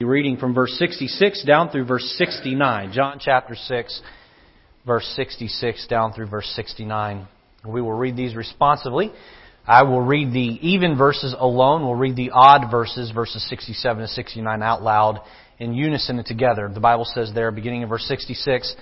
[0.00, 2.90] reading from verse 66 down through verse 69.
[2.92, 4.02] John chapter 6,
[4.84, 7.28] verse 66 down through verse 69.
[7.64, 9.12] We will read these responsively.
[9.64, 11.82] I will read the even verses alone.
[11.82, 15.20] We'll read the odd verses, verses 67 to 69 out loud
[15.60, 16.68] in unison and together.
[16.74, 18.74] The Bible says there, beginning in verse 66,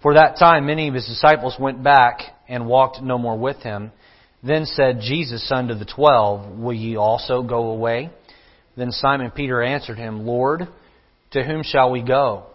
[0.00, 3.90] For that time many of his disciples went back and walked no more with him.
[4.44, 8.10] Then said Jesus unto the twelve, Will ye also go away?
[8.76, 10.66] Then Simon Peter answered him, Lord,
[11.32, 12.46] to whom shall we go?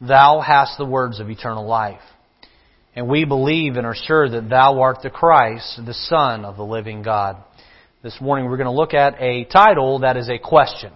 [0.00, 2.00] Thou hast the words of eternal life.
[2.96, 6.64] And we believe and are sure that thou art the Christ, the Son of the
[6.64, 7.36] living God.
[8.02, 10.92] This morning we're going to look at a title that is a question.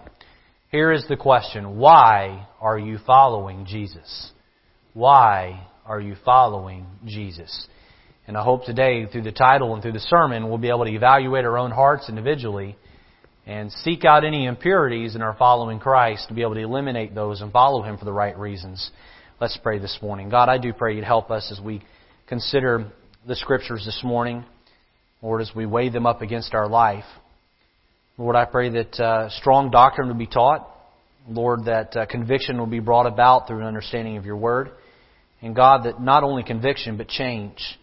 [0.71, 1.77] Here is the question.
[1.77, 4.31] Why are you following Jesus?
[4.93, 7.67] Why are you following Jesus?
[8.27, 10.93] And I hope today, through the title and through the sermon, we'll be able to
[10.93, 12.77] evaluate our own hearts individually
[13.49, 17.41] and seek out any impurities in our following Christ to be able to eliminate those
[17.41, 18.91] and follow Him for the right reasons.
[19.41, 20.29] Let's pray this morning.
[20.29, 21.81] God, I do pray you'd help us as we
[22.27, 22.91] consider
[23.27, 24.45] the Scriptures this morning.
[25.23, 27.05] Lord, as we weigh them up against our life.
[28.19, 30.69] Lord, I pray that uh, strong doctrine would be taught.
[31.27, 34.69] Lord, that uh, conviction will be brought about through an understanding of your Word.
[35.41, 37.78] And God, that not only conviction, but change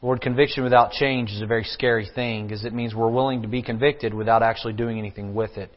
[0.00, 3.48] Lord, conviction without change is a very scary thing because it means we're willing to
[3.48, 5.72] be convicted without actually doing anything with it.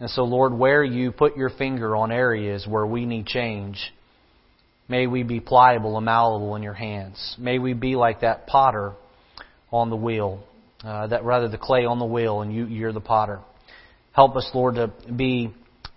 [0.00, 3.78] And so, Lord, where you put your finger on areas where we need change,
[4.88, 7.36] may we be pliable and malleable in your hands.
[7.38, 8.94] May we be like that potter
[9.70, 10.42] on the wheel,
[10.82, 13.38] uh, that rather the clay on the wheel and you, you're the potter.
[14.10, 15.54] Help us, Lord, to be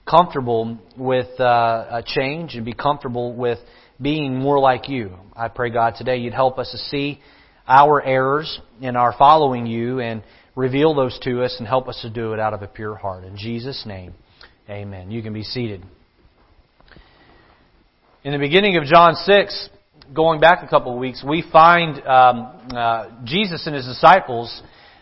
[0.08, 3.58] comfortable with uh, change and be comfortable with
[4.00, 5.16] being more like you.
[5.36, 7.20] I pray, God, today you'd help us to see
[7.69, 10.23] our errors in our following you and
[10.55, 13.23] reveal those to us and help us to do it out of a pure heart.
[13.23, 14.13] In Jesus' name,
[14.67, 15.11] amen.
[15.11, 15.83] You can be seated.
[18.23, 19.69] In the beginning of John 6,
[20.13, 24.61] going back a couple of weeks, we find um, uh, Jesus and his disciples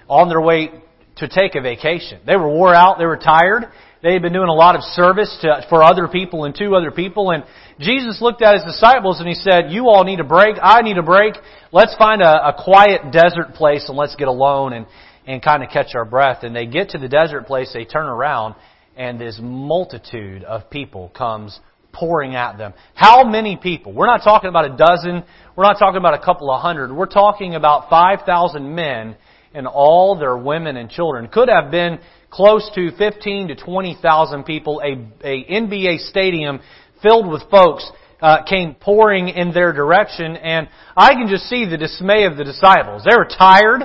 [0.09, 0.69] on their way
[1.16, 2.19] to take a vacation.
[2.25, 3.72] They were wore out, they were tired,
[4.03, 6.91] they had been doing a lot of service to, for other people and to other
[6.91, 7.31] people.
[7.31, 7.44] And
[7.80, 10.56] Jesus looked at his disciples and he said, you all need a break.
[10.62, 11.34] I need a break.
[11.72, 14.86] Let's find a, a quiet desert place and let's get alone and,
[15.25, 16.44] and kind of catch our breath.
[16.44, 18.56] And they get to the desert place, they turn around,
[18.96, 21.59] and this multitude of people comes
[21.91, 22.74] pouring at them.
[22.94, 23.94] How many people?
[23.94, 25.24] We're not talking about a dozen.
[25.56, 26.91] We're not talking about a couple of hundred.
[26.94, 29.18] We're talking about 5,000 men
[29.53, 31.28] and all their women and children.
[31.28, 34.93] Could have been close to 15 to 20,000 people, a,
[35.27, 36.59] a NBA stadium
[37.01, 37.89] filled with folks
[38.21, 42.43] uh, came pouring in their direction, and I can just see the dismay of the
[42.43, 43.03] disciples.
[43.03, 43.81] They were tired.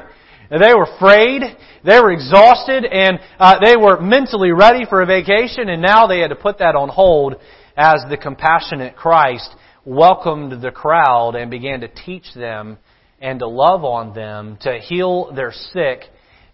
[0.50, 1.42] They were afraid.
[1.84, 6.20] They were exhausted, and uh, they were mentally ready for a vacation, and now they
[6.20, 7.36] had to put that on hold
[7.76, 9.50] as the compassionate Christ
[9.84, 12.78] welcomed the crowd and began to teach them
[13.20, 16.02] and to love on them, to heal their sick,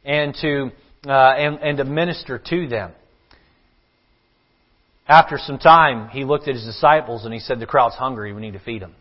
[0.04, 0.70] and to
[1.06, 2.92] uh, and, and to minister to them.
[5.06, 8.42] After some time, he looked at his disciples and he said, The crowd's hungry, we
[8.42, 8.94] need to feed them.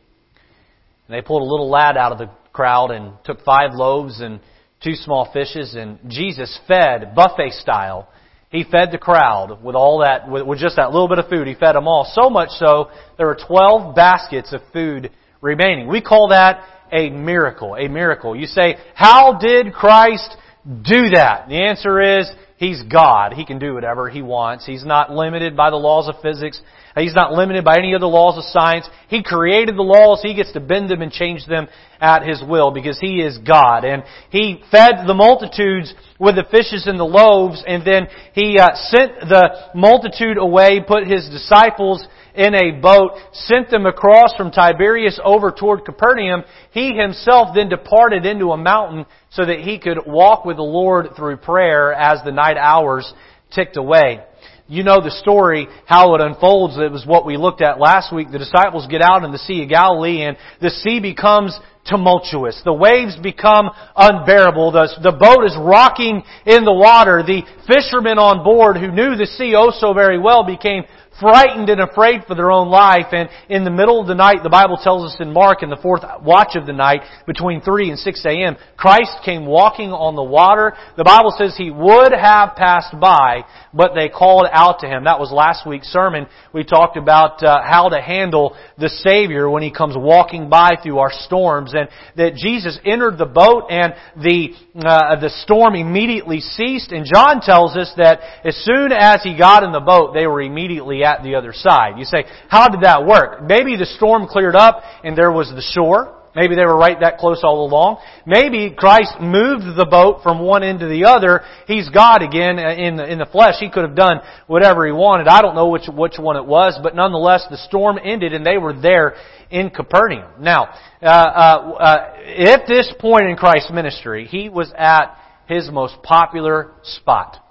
[1.07, 4.39] And they pulled a little lad out of the crowd and took five loaves and
[4.83, 8.07] two small fishes, and Jesus fed, buffet style,
[8.49, 11.47] he fed the crowd with all that, with, just that little bit of food.
[11.47, 12.09] He fed them all.
[12.13, 15.87] So much so, there were 12 baskets of food remaining.
[15.87, 17.75] We call that a miracle.
[17.75, 18.35] A miracle.
[18.35, 21.47] You say, how did Christ do that?
[21.47, 23.33] The answer is, He's God.
[23.33, 24.65] He can do whatever He wants.
[24.65, 26.59] He's not limited by the laws of physics.
[26.95, 28.89] He's not limited by any of the laws of science.
[29.07, 30.21] He created the laws.
[30.23, 31.67] He gets to bend them and change them
[32.01, 33.85] at His will because He is God.
[33.85, 38.69] And He fed the multitudes with the fishes and the loaves and then He uh,
[38.73, 42.05] sent the multitude away, put His disciples
[42.37, 46.43] in a boat, sent them across from Tiberias over toward Capernaum.
[46.71, 51.07] He himself then departed into a mountain so that he could walk with the Lord
[51.15, 53.11] through prayer as the night hours
[53.51, 54.23] ticked away.
[54.69, 56.77] You know the story, how it unfolds.
[56.77, 58.31] It was what we looked at last week.
[58.31, 62.61] The disciples get out in the Sea of Galilee and the sea becomes tumultuous.
[62.65, 64.71] The waves become unbearable.
[64.71, 67.23] The, the boat is rocking in the water.
[67.23, 70.83] The fishermen on board who knew the sea oh so very well became
[71.19, 73.07] frightened and afraid for their own life.
[73.11, 75.77] And in the middle of the night, the Bible tells us in Mark, in the
[75.77, 80.23] fourth watch of the night, between 3 and 6 a.m., Christ came walking on the
[80.23, 80.73] water.
[80.95, 83.43] The Bible says he would have passed by,
[83.77, 85.05] but they called out to him.
[85.05, 86.27] That was last week's sermon.
[86.51, 90.97] We talked about uh, how to handle the Savior when he comes walking by through
[90.97, 91.87] our storms, and
[92.17, 96.91] that Jesus entered the boat and the uh, the storm immediately ceased.
[96.91, 100.41] And John tells us that as soon as he got in the boat, they were
[100.41, 101.97] immediately at the other side.
[101.97, 103.43] You say, how did that work?
[103.43, 106.15] Maybe the storm cleared up and there was the shore.
[106.37, 107.97] Maybe they were right that close all along.
[108.27, 111.41] Maybe Christ moved the boat from one end to the other.
[111.65, 113.55] He's God again in the, in the flesh.
[113.59, 115.27] He could have done whatever he wanted.
[115.27, 118.59] I don't know which, which one it was, but nonetheless the storm ended and they
[118.59, 119.15] were there
[119.49, 120.29] in Capernaum.
[120.39, 120.65] Now,
[121.01, 125.17] uh, uh, uh, at this point in Christ's ministry, he was at
[125.47, 127.43] his most popular spot.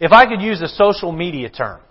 [0.00, 1.82] If I could use a social media term,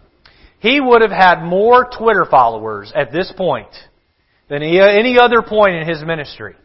[0.57, 3.69] he would have had more Twitter followers at this point
[4.51, 6.56] than any other point in his ministry.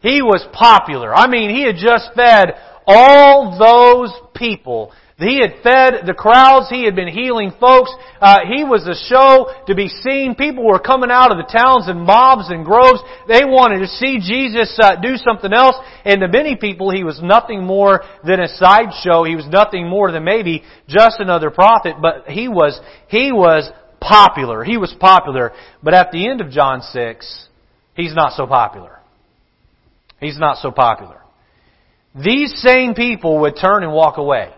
[0.00, 1.12] He was popular.
[1.12, 2.54] I mean, he had just fed
[2.86, 4.92] all those people
[5.22, 6.68] he had fed the crowds.
[6.68, 7.94] He had been healing folks.
[8.20, 10.34] Uh, he was a show to be seen.
[10.34, 13.00] People were coming out of the towns and mobs and groves.
[13.28, 15.76] They wanted to see Jesus uh, do something else.
[16.04, 19.24] And to many people, he was nothing more than a sideshow.
[19.24, 21.96] He was nothing more than maybe just another prophet.
[22.02, 23.70] But he was he was
[24.02, 24.64] popular.
[24.64, 25.52] He was popular.
[25.82, 27.48] But at the end of John six,
[27.94, 28.98] he's not so popular.
[30.20, 31.20] He's not so popular.
[32.14, 34.52] These same people would turn and walk away.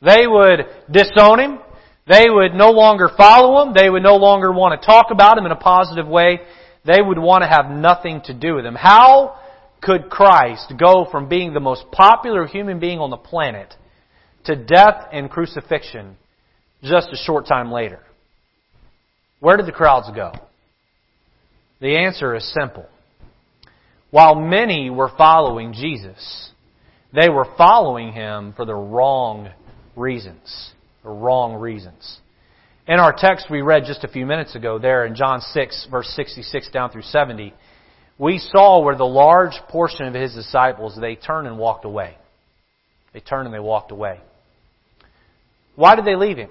[0.00, 1.58] They would disown him.
[2.06, 3.74] They would no longer follow him.
[3.74, 6.40] They would no longer want to talk about him in a positive way.
[6.84, 8.76] They would want to have nothing to do with him.
[8.76, 9.40] How
[9.82, 13.74] could Christ go from being the most popular human being on the planet
[14.44, 16.16] to death and crucifixion
[16.82, 18.00] just a short time later?
[19.40, 20.32] Where did the crowds go?
[21.80, 22.86] The answer is simple.
[24.10, 26.50] While many were following Jesus,
[27.12, 29.50] they were following him for the wrong
[29.94, 30.72] reasons,
[31.02, 32.18] The wrong reasons.
[32.88, 36.08] In our text we read just a few minutes ago there in John 6 verse
[36.14, 37.52] 66 down through 70,
[38.18, 42.16] we saw where the large portion of his disciples, they turned and walked away.
[43.12, 44.20] They turned and they walked away.
[45.74, 46.50] Why did they leave him?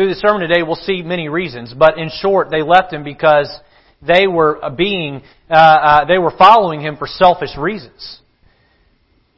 [0.00, 3.54] Through the sermon today, we'll see many reasons, but in short, they left him because
[4.00, 5.20] they were being,
[5.50, 8.20] uh, uh, they were following him for selfish reasons.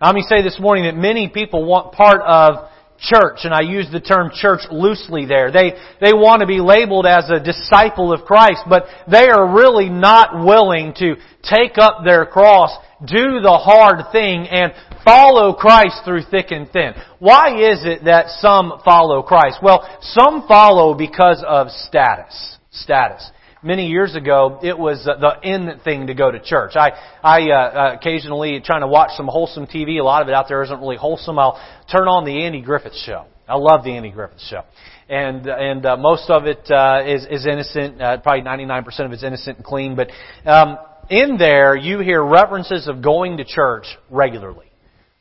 [0.01, 2.71] Let me say this morning that many people want part of
[3.01, 5.51] church, and I use the term church loosely there.
[5.51, 9.89] They, they want to be labeled as a disciple of Christ, but they are really
[9.89, 12.71] not willing to take up their cross,
[13.05, 14.73] do the hard thing, and
[15.05, 16.95] follow Christ through thick and thin.
[17.19, 19.59] Why is it that some follow Christ?
[19.63, 22.59] Well, some follow because of status.
[22.71, 23.31] Status
[23.63, 26.73] many years ago, it was the in thing to go to church.
[26.75, 26.91] I,
[27.23, 30.01] I uh, uh, occasionally trying to watch some wholesome TV.
[30.01, 31.39] A lot of it out there isn't really wholesome.
[31.39, 31.61] I'll
[31.91, 33.27] turn on the Andy Griffith Show.
[33.49, 34.63] I love the Andy Griffith Show,
[35.09, 38.01] and and uh, most of it uh, is is innocent.
[38.01, 39.97] Uh, probably 99% of it's innocent and clean.
[39.97, 40.11] But
[40.47, 40.79] um,
[41.13, 44.71] in there, you hear references of going to church regularly.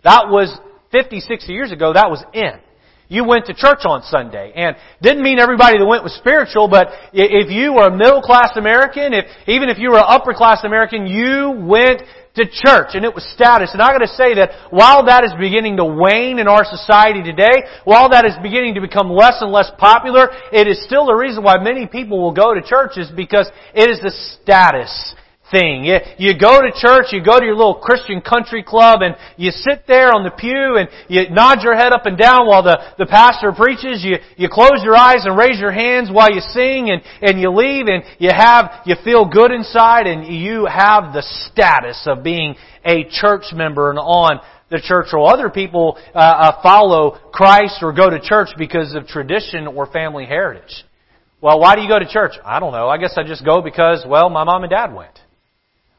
[0.04, 0.58] That was
[0.92, 1.94] 50, 60 years ago.
[1.94, 2.60] That was in
[3.12, 4.54] you went to church on Sunday.
[4.56, 8.56] And didn't mean everybody that went was spiritual, but if you were a middle class
[8.56, 12.02] American, if, even if you were an upper class American, you went
[12.36, 13.72] to church and it was status.
[13.74, 17.68] And I gotta say that while that is beginning to wane in our society today,
[17.84, 21.44] while that is beginning to become less and less popular, it is still the reason
[21.44, 24.88] why many people will go to churches because it is the status
[25.51, 25.83] thing.
[25.83, 29.51] You, you go to church, you go to your little Christian country club, and you
[29.51, 32.80] sit there on the pew and you nod your head up and down while the,
[32.98, 34.03] the pastor preaches.
[34.03, 37.51] You, you close your eyes and raise your hands while you sing, and, and you
[37.51, 42.56] leave, and you have, you feel good inside, and you have the status of being
[42.85, 44.40] a church member and on
[44.71, 49.06] the church or other people uh, uh, follow Christ or go to church because of
[49.06, 50.85] tradition or family heritage.
[51.42, 52.33] Well, why do you go to church?
[52.45, 52.87] I don't know.
[52.87, 55.19] I guess I just go because, well, my mom and dad went.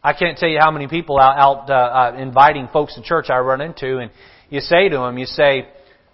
[0.04, 3.26] I can't tell you how many people out, out uh, uh, inviting folks to church
[3.30, 4.10] I run into, and
[4.50, 5.68] you say to them, you say,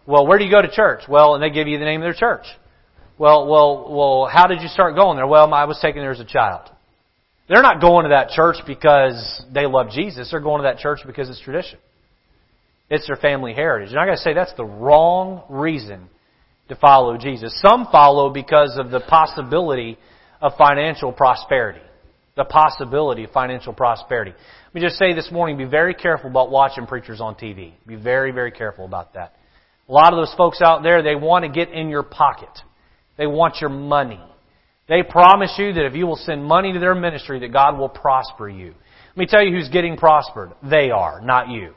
[0.06, 2.04] "Well, where do you go to church?" Well, and they give you the name of
[2.04, 2.44] their church.
[3.18, 5.26] Well, well, well, how did you start going there?
[5.26, 6.70] Well, I was taken there as a child.
[7.48, 10.30] They're not going to that church because they love Jesus.
[10.30, 11.78] They're going to that church because it's tradition.
[12.90, 13.90] It's their family heritage.
[13.90, 16.08] And I gotta say, that's the wrong reason
[16.68, 17.58] to follow Jesus.
[17.62, 19.98] Some follow because of the possibility
[20.40, 21.80] of financial prosperity
[22.38, 24.30] the possibility of financial prosperity.
[24.30, 27.72] Let me just say this morning, be very careful about watching preachers on TV.
[27.84, 29.34] Be very, very careful about that.
[29.88, 32.50] A lot of those folks out there, they want to get in your pocket.
[33.16, 34.20] They want your money.
[34.88, 37.88] They promise you that if you will send money to their ministry, that God will
[37.88, 38.68] prosper you.
[39.08, 40.52] Let me tell you who's getting prospered.
[40.62, 41.74] They are, not you.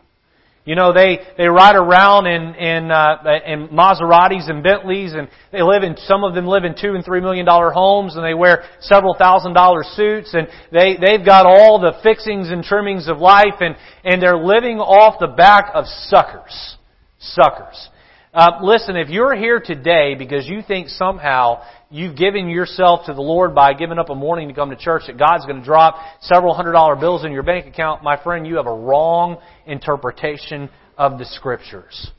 [0.63, 5.63] You know, they, they ride around in, in, uh, in Maseratis and Bentleys and they
[5.63, 8.36] live in, some of them live in two and three million dollar homes and they
[8.36, 13.18] wear several thousand dollar suits and they, they've got all the fixings and trimmings of
[13.18, 16.77] life and, and they're living off the back of suckers.
[17.18, 17.89] Suckers.
[18.32, 23.22] Uh, listen, if you're here today because you think somehow you've given yourself to the
[23.22, 25.96] Lord by giving up a morning to come to church that God's going to drop
[26.22, 30.70] several hundred dollar bills in your bank account, my friend, you have a wrong interpretation
[30.98, 32.12] of the Scriptures.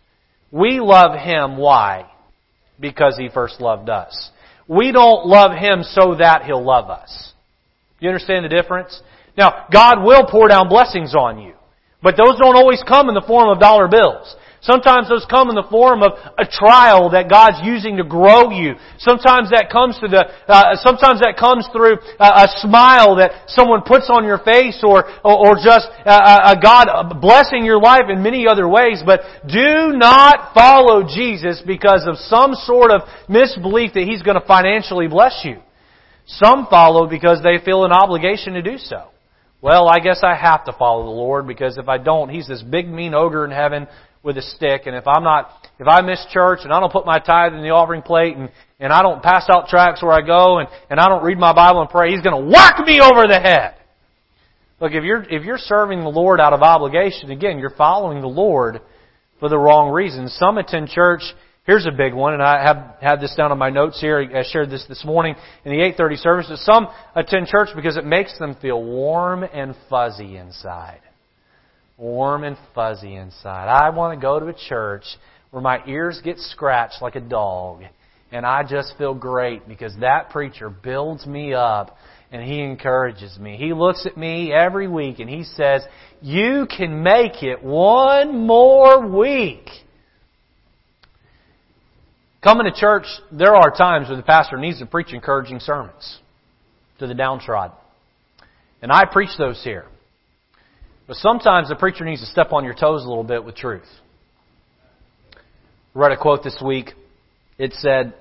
[0.51, 1.57] We love Him.
[1.57, 2.11] Why?
[2.79, 4.31] Because He first loved us.
[4.69, 7.33] We don't love Him so that He'll love us.
[8.01, 9.01] You understand the difference?
[9.37, 11.55] Now, God will pour down blessings on you.
[12.03, 14.35] But those don't always come in the form of dollar bills.
[14.63, 18.79] Sometimes those come in the form of a trial that God's using to grow you.
[18.99, 23.83] Sometimes that comes to the, uh, sometimes that comes through a, a, smile that someone
[23.83, 28.23] puts on your face or, or, or just uh, a God blessing your life in
[28.23, 29.03] many other ways.
[29.05, 34.47] But do not follow Jesus because of some sort of misbelief that He's going to
[34.47, 35.59] financially bless you.
[36.39, 39.09] Some follow because they feel an obligation to do so.
[39.61, 42.63] Well, I guess I have to follow the Lord because if I don't, He's this
[42.63, 43.89] big mean ogre in heaven
[44.23, 47.05] with a stick, and if I'm not, if I miss church and I don't put
[47.05, 50.25] my tithe in the offering plate and, and I don't pass out tracts where I
[50.25, 53.27] go and, and I don't read my Bible and pray, He's gonna whack me over
[53.27, 53.75] the head.
[54.81, 58.29] Look, if you're, if you're serving the Lord out of obligation, again, you're following the
[58.29, 58.81] Lord
[59.41, 60.37] for the wrong reasons.
[60.39, 61.23] Some attend church,
[61.65, 64.43] here's a big one, and I have had this down on my notes here, I
[64.45, 68.57] shared this this morning in the 8.30 service, some attend church because it makes them
[68.61, 71.01] feel warm and fuzzy inside
[71.97, 73.69] warm and fuzzy inside.
[73.69, 75.05] I want to go to a church
[75.51, 77.83] where my ears get scratched like a dog
[78.33, 81.99] and I just feel great because that preacher builds me up
[82.33, 83.59] and he encourages me.
[83.59, 85.83] He looks at me every week and he says,
[86.23, 89.69] You can make it one more week.
[92.43, 96.19] Coming to church, there are times where the pastor needs to preach encouraging sermons
[96.99, 97.77] to the downtrodden.
[98.81, 99.85] And I preach those here.
[101.13, 103.85] But sometimes the preacher needs to step on your toes a little bit with truth.
[105.95, 106.93] I read a quote this week.
[107.59, 108.15] It said,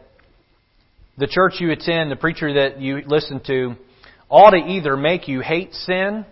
[1.17, 3.75] The church you attend, the preacher that you listen to,
[4.27, 6.25] ought to either make you hate sin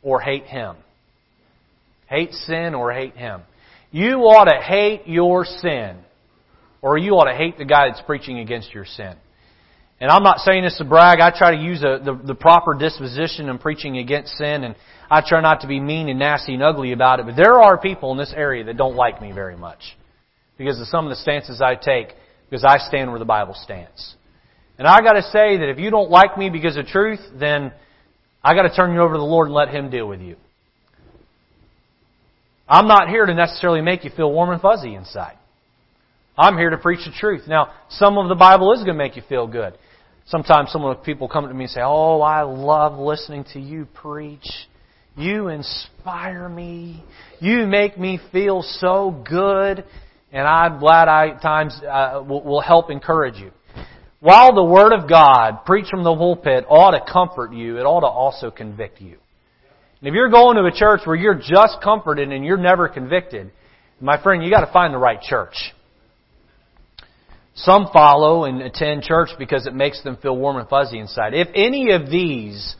[0.00, 0.76] or hate him.
[2.08, 3.40] Hate sin or hate him.
[3.90, 5.96] You ought to hate your sin,
[6.82, 9.16] or you ought to hate the guy that's preaching against your sin.
[10.00, 11.20] And I'm not saying this to brag.
[11.20, 14.76] I try to use a, the, the proper disposition in preaching against sin, and
[15.10, 17.26] I try not to be mean and nasty and ugly about it.
[17.26, 19.96] But there are people in this area that don't like me very much
[20.58, 22.08] because of some of the stances I take,
[22.48, 24.16] because I stand where the Bible stands.
[24.78, 27.72] And I got to say that if you don't like me because of truth, then
[28.44, 30.36] I got to turn you over to the Lord and let Him deal with you.
[32.68, 35.38] I'm not here to necessarily make you feel warm and fuzzy inside.
[36.36, 37.42] I'm here to preach the truth.
[37.48, 39.78] Now, some of the Bible is going to make you feel good.
[40.26, 43.60] Sometimes some of the people come to me and say, Oh, I love listening to
[43.60, 44.46] you preach.
[45.16, 47.04] You inspire me.
[47.40, 49.84] You make me feel so good.
[50.32, 53.52] And I'm glad I times uh, will, will help encourage you.
[54.20, 58.00] While the Word of God, preached from the pulpit, ought to comfort you, it ought
[58.00, 59.18] to also convict you.
[60.00, 63.52] And if you're going to a church where you're just comforted and you're never convicted,
[64.00, 65.54] my friend, you got to find the right church.
[67.56, 71.32] Some follow and attend church because it makes them feel warm and fuzzy inside.
[71.32, 72.76] If any of these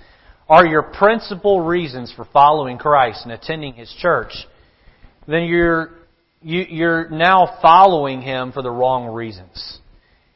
[0.48, 4.32] are your principal reasons for following Christ and attending His church,
[5.26, 5.92] then you're,
[6.42, 9.78] you, are you are now following Him for the wrong reasons.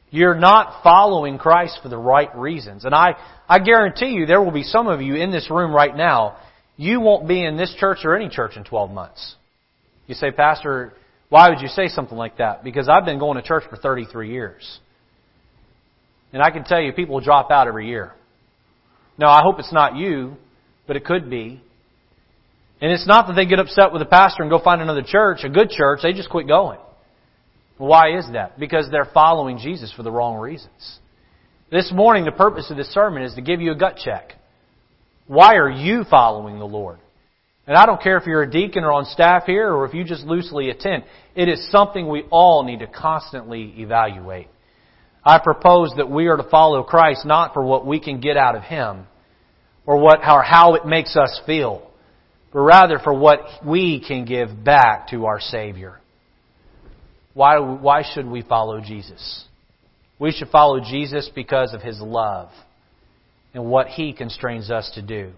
[0.09, 2.83] You're not following Christ for the right reasons.
[2.83, 3.15] And I,
[3.47, 6.37] I guarantee you there will be some of you in this room right now,
[6.77, 9.35] you won't be in this church or any church in 12 months.
[10.07, 10.93] You say, Pastor,
[11.31, 12.61] why would you say something like that?
[12.61, 14.79] Because I've been going to church for 33 years.
[16.33, 18.11] And I can tell you, people drop out every year.
[19.17, 20.35] Now, I hope it's not you,
[20.87, 21.61] but it could be.
[22.81, 25.45] And it's not that they get upset with the pastor and go find another church,
[25.45, 26.79] a good church, they just quit going.
[27.77, 28.59] Why is that?
[28.59, 30.99] Because they're following Jesus for the wrong reasons.
[31.71, 34.33] This morning, the purpose of this sermon is to give you a gut check.
[35.27, 36.99] Why are you following the Lord?
[37.67, 40.03] And I don't care if you're a deacon or on staff here or if you
[40.03, 41.03] just loosely attend.
[41.35, 44.47] It is something we all need to constantly evaluate.
[45.23, 48.55] I propose that we are to follow Christ not for what we can get out
[48.55, 49.05] of Him
[49.85, 51.87] or what, or how it makes us feel,
[52.51, 55.99] but rather for what we can give back to our Savior.
[57.33, 59.45] Why, why should we follow Jesus?
[60.19, 62.49] We should follow Jesus because of His love
[63.53, 65.31] and what He constrains us to do.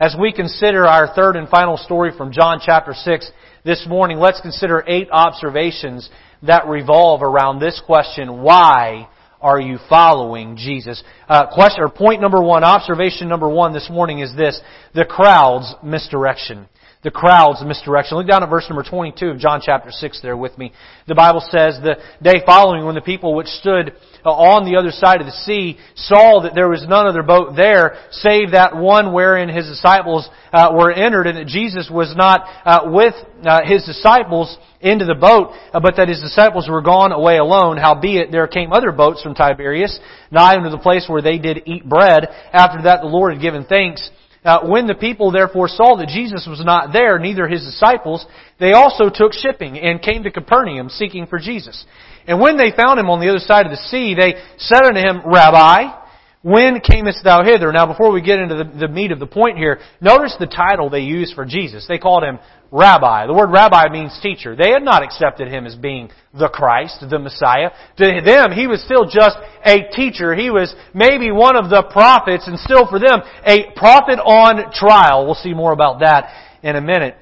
[0.00, 3.32] As we consider our third and final story from John chapter 6
[3.64, 6.08] this morning, let's consider eight observations
[6.44, 9.08] that revolve around this question, why
[9.40, 11.02] are you following Jesus?
[11.28, 14.60] Uh, question, or point number one, observation number one this morning is this,
[14.94, 16.68] the crowd's misdirection.
[17.04, 18.16] The crowds, misdirection.
[18.18, 20.72] Look down at verse number 22 of John chapter 6 there with me.
[21.06, 23.92] The Bible says, the day following when the people which stood
[24.24, 27.54] uh, on the other side of the sea saw that there was none other boat
[27.54, 32.42] there save that one wherein his disciples uh, were entered and that Jesus was not
[32.64, 33.14] uh, with
[33.44, 37.76] uh, his disciples into the boat, uh, but that his disciples were gone away alone.
[37.76, 39.98] Howbeit there came other boats from Tiberias,
[40.32, 42.26] nigh unto the place where they did eat bread.
[42.52, 44.10] After that the Lord had given thanks.
[44.44, 48.24] Uh, when the people therefore saw that Jesus was not there, neither his disciples,
[48.60, 51.84] they also took shipping and came to Capernaum seeking for Jesus.
[52.26, 55.00] And when they found him on the other side of the sea, they said unto
[55.00, 55.97] him, Rabbi,
[56.42, 57.72] when camest thou hither?
[57.72, 60.88] Now before we get into the, the meat of the point here, notice the title
[60.88, 61.86] they used for Jesus.
[61.88, 62.38] They called him
[62.70, 63.26] rabbi.
[63.26, 64.54] The word rabbi means teacher.
[64.54, 67.70] They had not accepted him as being the Christ, the Messiah.
[67.96, 70.34] To them, he was still just a teacher.
[70.34, 75.24] He was maybe one of the prophets and still for them, a prophet on trial.
[75.24, 76.30] We'll see more about that
[76.62, 77.16] in a minute.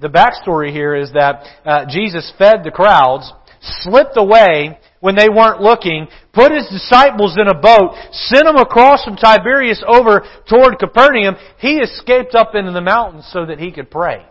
[0.00, 5.60] The backstory here is that uh, Jesus fed the crowds, slipped away when they weren't
[5.60, 11.36] looking, put his disciples in a boat, sent them across from Tiberias over toward Capernaum.
[11.60, 14.26] He escaped up into the mountains so that he could pray.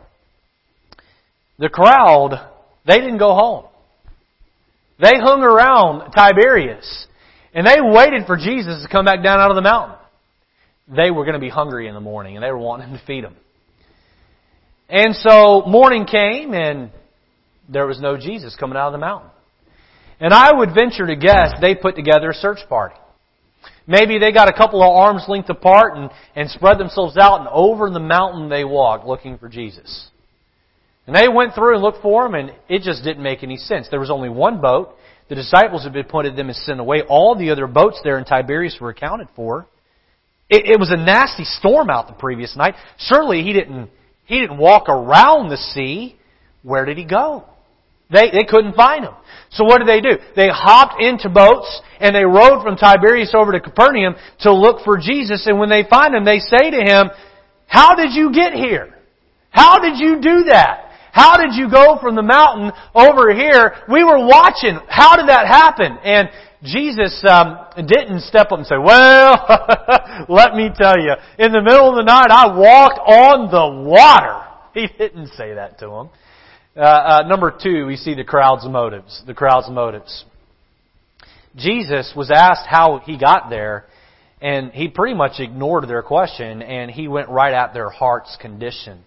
[1.60, 2.52] The crowd,
[2.86, 3.68] they didn't go home.
[5.00, 7.08] They hung around Tiberias
[7.54, 9.96] and they waited for Jesus to come back down out of the mountain.
[10.90, 13.06] They were going to be hungry in the morning and they were wanting him to
[13.06, 13.38] feed them.
[14.90, 16.92] And so morning came and
[17.70, 19.30] there was no Jesus coming out of the mountain.
[20.20, 22.96] And I would venture to guess they put together a search party.
[23.88, 27.50] Maybe they got a couple of arms length apart and, and spread themselves out and
[27.50, 30.10] over the mountain they walked looking for Jesus.
[31.06, 33.88] And they went through and looked for him, and it just didn't make any sense.
[33.92, 34.96] There was only one boat.
[35.30, 37.04] The disciples had been pointed them and sent away.
[37.08, 39.68] All the other boats there in Tiberias were accounted for.
[40.50, 42.76] It, it was a nasty storm out the previous night.
[42.98, 43.90] Surely he didn't
[44.26, 46.18] he didn't walk around the sea.
[46.64, 47.46] Where did he go?
[48.12, 49.14] They, they couldn't find him.
[49.52, 50.18] So what did they do?
[50.36, 54.98] They hopped into boats and they rowed from Tiberias over to Capernaum to look for
[54.98, 55.48] Jesus.
[55.48, 57.10] And when they find him, they say to him,
[57.68, 58.94] How did you get here?
[59.50, 60.86] How did you do that?
[61.16, 63.74] How did you go from the mountain over here?
[63.88, 64.78] We were watching.
[64.90, 65.98] How did that happen?
[66.04, 66.28] And
[66.62, 69.48] Jesus um, didn't step up and say, "Well,
[70.28, 74.42] let me tell you, in the middle of the night, I walked on the water."
[74.76, 76.10] He didn't say that to him.
[76.76, 79.24] Uh, uh, number two, we see the crowd's motives.
[79.26, 80.26] The crowd's motives.
[81.56, 83.86] Jesus was asked how he got there,
[84.42, 89.04] and he pretty much ignored their question, and he went right at their heart's condition.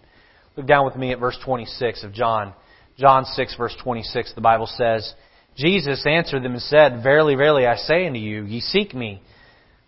[0.57, 2.53] Look down with me at verse 26 of John.
[2.97, 5.13] John 6 verse 26, the Bible says,
[5.55, 9.21] Jesus answered them and said, Verily, verily, I say unto you, ye seek me,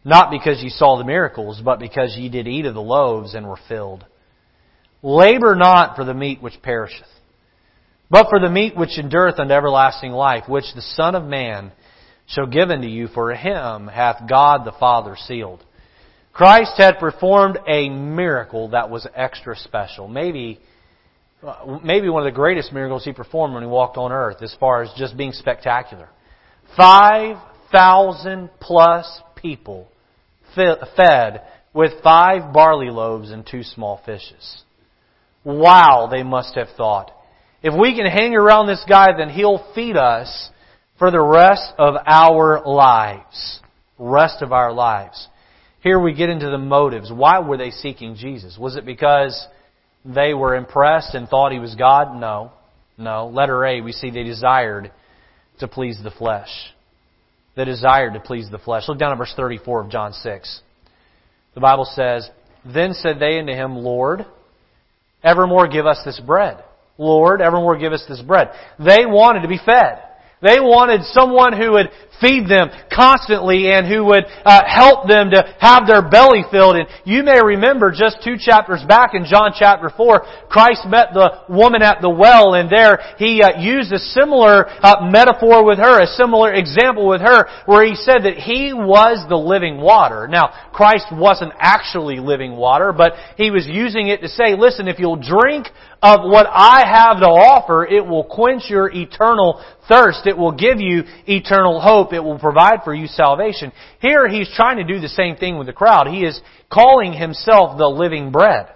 [0.06, 3.48] not because ye saw the miracles, but because ye did eat of the loaves and
[3.48, 4.06] were filled.
[5.02, 7.08] Labor not for the meat which perisheth,
[8.12, 11.72] but for the meat which endureth unto everlasting life, which the Son of Man
[12.28, 15.64] shall give unto you, for him hath God the Father sealed.
[16.34, 20.10] Christ had performed a miracle that was extra special.
[20.10, 20.60] Maybe,
[21.42, 24.56] uh, maybe one of the greatest miracles he performed when he walked on earth as
[24.60, 26.10] far as just being spectacular.
[26.76, 29.88] 5,000 plus people
[30.54, 31.42] fed
[31.74, 34.64] with five barley loaves and two small fishes.
[35.46, 37.12] Wow, they must have thought.
[37.64, 40.50] If we can hang around this guy, then he'll feed us
[40.98, 43.60] for the rest of our lives.
[44.00, 45.28] Rest of our lives.
[45.82, 47.12] Here we get into the motives.
[47.12, 48.58] Why were they seeking Jesus?
[48.58, 49.48] Was it because
[50.04, 52.20] they were impressed and thought he was God?
[52.20, 52.52] No.
[52.98, 53.28] No.
[53.28, 54.92] Letter A, we see they desired
[55.60, 56.50] to please the flesh.
[57.56, 58.84] They desired to please the flesh.
[58.88, 60.62] Look down at verse 34 of John 6.
[61.54, 62.30] The Bible says,
[62.66, 64.26] Then said they unto him, Lord,
[65.24, 66.64] evermore give us this bread.
[67.02, 68.52] Lord, evermore give us this bread.
[68.78, 70.04] They wanted to be fed.
[70.42, 71.90] They wanted someone who would
[72.22, 76.78] feed them constantly and who would uh, help them to have their belly filled.
[76.78, 81.46] And you may remember just two chapters back in John chapter 4, Christ met the
[81.50, 86.02] woman at the well and there he uh, used a similar uh, metaphor with her,
[86.02, 90.28] a similar example with her where he said that he was the living water.
[90.28, 94.98] Now, Christ wasn't actually living water, but he was using it to say, listen, if
[94.98, 95.68] you'll drink
[96.02, 100.26] of what I have to offer, it will quench your eternal thirst.
[100.26, 102.12] It will give you eternal hope.
[102.12, 103.72] It will provide for you salvation.
[104.02, 106.08] Here he's trying to do the same thing with the crowd.
[106.08, 108.68] He is calling himself the living bread.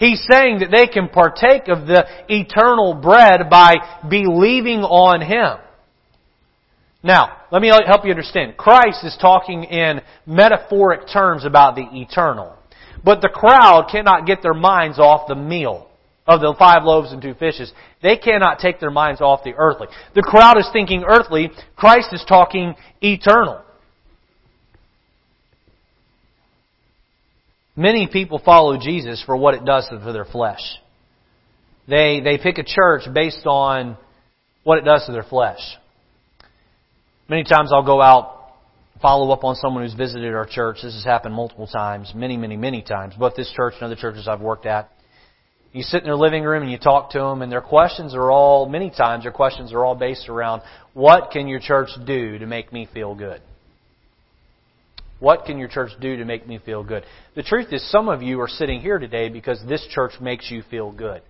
[0.00, 3.74] He's saying that they can partake of the eternal bread by
[4.08, 5.58] believing on Him.
[7.02, 8.56] Now, let me help you understand.
[8.56, 12.56] Christ is talking in metaphoric terms about the eternal.
[13.04, 15.89] But the crowd cannot get their minds off the meal
[16.30, 17.72] of the five loaves and two fishes.
[18.02, 19.88] They cannot take their minds off the earthly.
[20.14, 21.50] The crowd is thinking earthly.
[21.76, 23.62] Christ is talking eternal.
[27.74, 30.60] Many people follow Jesus for what it does to their flesh.
[31.88, 33.96] They, they pick a church based on
[34.62, 35.60] what it does to their flesh.
[37.28, 38.52] Many times I'll go out,
[39.00, 40.78] follow up on someone who's visited our church.
[40.82, 44.28] This has happened multiple times, many, many, many times, both this church and other churches
[44.28, 44.90] I've worked at.
[45.72, 48.30] You sit in their living room and you talk to them, and their questions are
[48.30, 50.62] all, many times, their questions are all based around,
[50.94, 53.40] what can your church do to make me feel good?
[55.20, 57.04] What can your church do to make me feel good?
[57.36, 60.62] The truth is, some of you are sitting here today because this church makes you
[60.70, 61.22] feel good.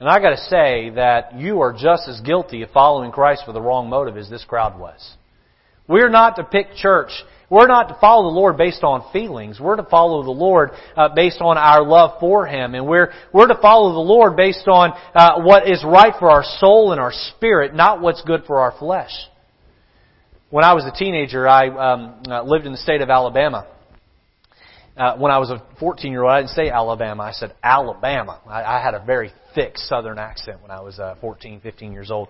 [0.00, 3.60] And I gotta say that you are just as guilty of following Christ for the
[3.60, 5.14] wrong motive as this crowd was.
[5.86, 7.10] We're not to pick church.
[7.50, 9.58] We're not to follow the Lord based on feelings.
[9.58, 12.76] We're to follow the Lord uh, based on our love for Him.
[12.76, 16.44] And we're, we're to follow the Lord based on uh, what is right for our
[16.58, 19.10] soul and our spirit, not what's good for our flesh.
[20.50, 23.66] When I was a teenager, I um, uh, lived in the state of Alabama.
[24.96, 27.24] Uh, when I was a 14 year old, I didn't say Alabama.
[27.24, 28.40] I said Alabama.
[28.46, 32.10] I, I had a very thick Southern accent when I was uh, 14, 15 years
[32.12, 32.28] old.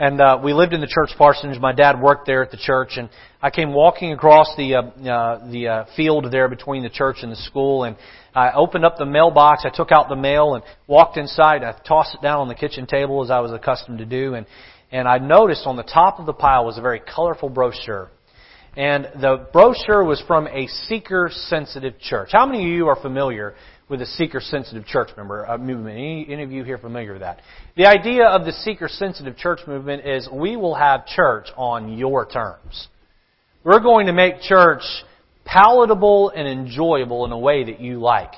[0.00, 1.60] And uh, we lived in the church parsonage.
[1.60, 3.10] My dad worked there at the church, and
[3.42, 7.30] I came walking across the uh, uh, the uh, field there between the church and
[7.30, 7.98] the school, and
[8.34, 9.66] I opened up the mailbox.
[9.66, 11.62] I took out the mail and walked inside.
[11.62, 14.46] I tossed it down on the kitchen table as I was accustomed to do, and
[14.90, 18.08] and I noticed on the top of the pile was a very colorful brochure.
[18.78, 22.30] And the brochure was from a seeker-sensitive church.
[22.32, 23.54] How many of you are familiar
[23.90, 25.96] with a seeker-sensitive church member uh, movement?
[25.96, 27.40] Any, any of you here familiar with that?
[27.76, 32.88] The idea of the seeker-sensitive church movement is we will have church on your terms.
[33.64, 34.82] We're going to make church
[35.44, 38.32] palatable and enjoyable in a way that you like.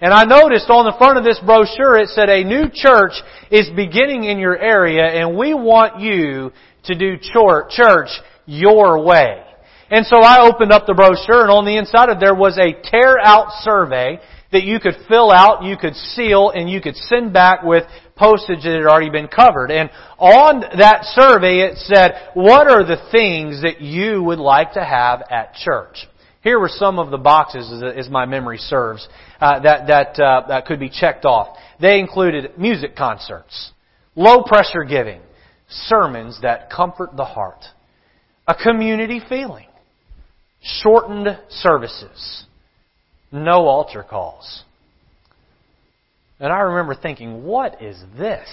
[0.00, 3.12] And I noticed on the front of this brochure it said a new church
[3.50, 6.52] is beginning in your area and we want you
[6.84, 8.10] to do church
[8.46, 9.44] your way.
[9.90, 12.72] And so I opened up the brochure and on the inside of there was a
[12.90, 14.18] tear out survey
[14.52, 17.84] that you could fill out, you could seal, and you could send back with
[18.16, 19.70] postage that had already been covered.
[19.70, 24.84] And on that survey it said, what are the things that you would like to
[24.84, 26.06] have at church?
[26.42, 29.06] Here were some of the boxes, as my memory serves,
[29.40, 31.56] uh, that that uh, that could be checked off.
[31.80, 33.72] They included music concerts,
[34.16, 35.20] low pressure giving,
[35.68, 37.62] sermons that comfort the heart,
[38.48, 39.66] a community feeling,
[40.62, 42.44] shortened services,
[43.32, 44.64] no altar calls.
[46.38, 48.48] And I remember thinking, what is this?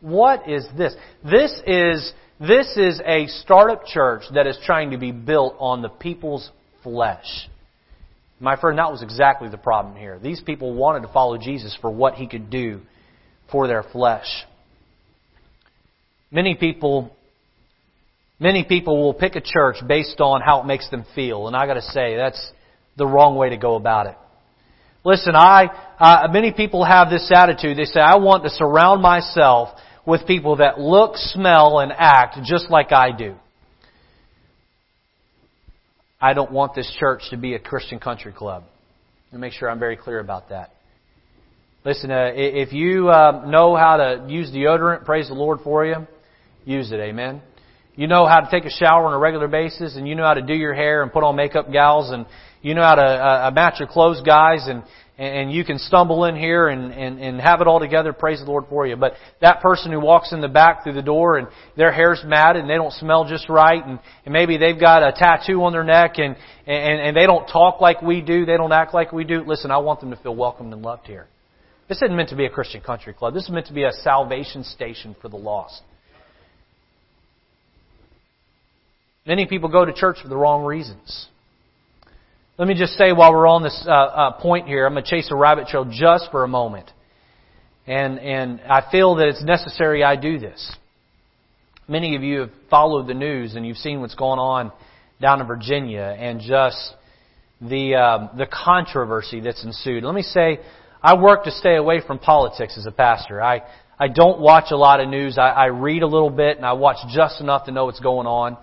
[0.00, 0.94] What is this?
[1.24, 5.88] This is this is a startup church that is trying to be built on the
[5.88, 6.50] people's
[6.82, 7.48] flesh.
[8.40, 10.18] My friend, that was exactly the problem here.
[10.18, 12.80] These people wanted to follow Jesus for what he could do
[13.52, 14.26] for their flesh.
[16.32, 17.14] Many people
[18.40, 21.66] many people will pick a church based on how it makes them feel, and I
[21.66, 22.52] got to say that's
[22.96, 24.16] the wrong way to go about it.
[25.04, 25.66] Listen, I
[25.98, 27.76] uh, many people have this attitude.
[27.76, 29.70] They say, "I want to surround myself
[30.06, 33.34] with people that look, smell, and act just like I do."
[36.20, 38.62] I don't want this church to be a Christian country club.
[39.32, 40.70] Let me make sure I'm very clear about that.
[41.84, 46.06] Listen, uh, if you uh, know how to use deodorant, praise the Lord for you.
[46.64, 47.42] Use it, amen.
[47.96, 50.34] You know how to take a shower on a regular basis, and you know how
[50.34, 52.24] to do your hair and put on makeup, gals, and
[52.62, 54.82] you know how to uh, a match your clothes, guys, and
[55.18, 58.46] and you can stumble in here and, and, and have it all together, praise the
[58.46, 58.96] Lord for you.
[58.96, 62.62] But that person who walks in the back through the door and their hair's matted
[62.62, 65.84] and they don't smell just right and, and maybe they've got a tattoo on their
[65.84, 66.34] neck and,
[66.66, 69.70] and, and they don't talk like we do, they don't act like we do, listen,
[69.70, 71.28] I want them to feel welcomed and loved here.
[71.88, 73.34] This isn't meant to be a Christian country club.
[73.34, 75.82] This is meant to be a salvation station for the lost.
[79.26, 81.28] Many people go to church for the wrong reasons.
[82.58, 85.10] Let me just say while we're on this uh, uh, point here, I'm going to
[85.10, 86.90] chase a rabbit trail just for a moment.
[87.86, 90.76] And, and I feel that it's necessary I do this.
[91.88, 94.70] Many of you have followed the news and you've seen what's going on
[95.18, 96.92] down in Virginia and just
[97.62, 100.04] the, um, the controversy that's ensued.
[100.04, 100.60] Let me say,
[101.02, 103.42] I work to stay away from politics as a pastor.
[103.42, 103.62] I,
[103.98, 105.38] I don't watch a lot of news.
[105.38, 108.26] I, I read a little bit and I watch just enough to know what's going
[108.26, 108.58] on.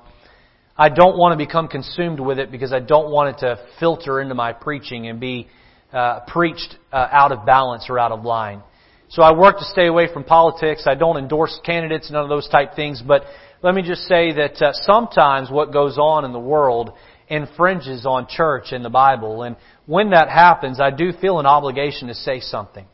[0.81, 4.21] I don't want to become consumed with it because I don't want it to filter
[4.21, 5.49] into my preaching and be
[5.91, 8.63] uh, preached uh, out of balance or out of line.
[9.09, 10.85] So I work to stay away from politics.
[10.87, 13.03] I don't endorse candidates, none of those type things.
[13.05, 13.23] But
[13.61, 16.93] let me just say that uh, sometimes what goes on in the world
[17.27, 19.43] infringes on church and the Bible.
[19.43, 22.85] And when that happens, I do feel an obligation to say something.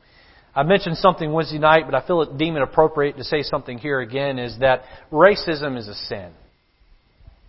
[0.55, 3.77] I mentioned something Wednesday night, but I feel it deem it appropriate to say something
[3.77, 6.31] here again is that racism is a sin.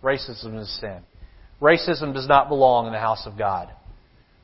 [0.03, 0.99] Racism is sin.
[1.61, 3.69] Racism does not belong in the house of God.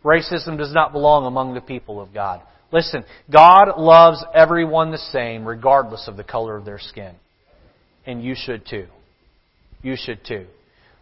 [0.03, 2.41] Racism does not belong among the people of God.
[2.71, 7.13] Listen, God loves everyone the same regardless of the color of their skin.
[8.05, 8.87] And you should too.
[9.83, 10.47] You should too.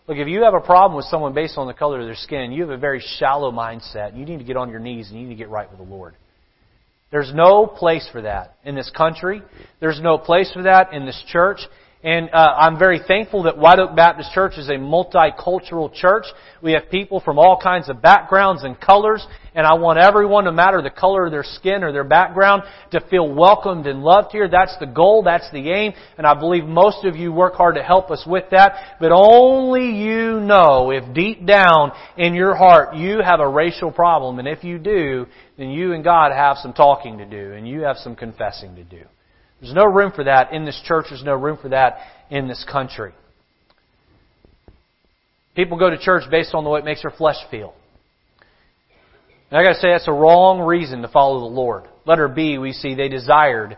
[0.07, 2.51] Look, if you have a problem with someone based on the color of their skin,
[2.51, 4.17] you have a very shallow mindset.
[4.17, 5.85] You need to get on your knees and you need to get right with the
[5.85, 6.15] Lord.
[7.11, 9.41] There's no place for that in this country.
[9.79, 11.59] There's no place for that in this church.
[12.03, 16.25] And uh, I'm very thankful that White Oak Baptist Church is a multicultural church.
[16.63, 20.51] We have people from all kinds of backgrounds and colors, and I want everyone, no
[20.51, 24.47] matter the color of their skin or their background, to feel welcomed and loved here.
[24.49, 27.83] That's the goal, that's the aim, and I believe most of you work hard to
[27.83, 28.97] help us with that.
[28.99, 34.39] But only you know if deep down in your heart you have a racial problem,
[34.39, 37.81] and if you do, then you and God have some talking to do, and you
[37.81, 39.03] have some confessing to do.
[39.61, 41.05] There's no room for that in this church.
[41.09, 43.13] There's no room for that in this country.
[45.55, 47.73] People go to church based on the way it makes their flesh feel.
[49.49, 51.83] And I gotta say that's a wrong reason to follow the Lord.
[52.05, 53.77] Letter B, we see they desired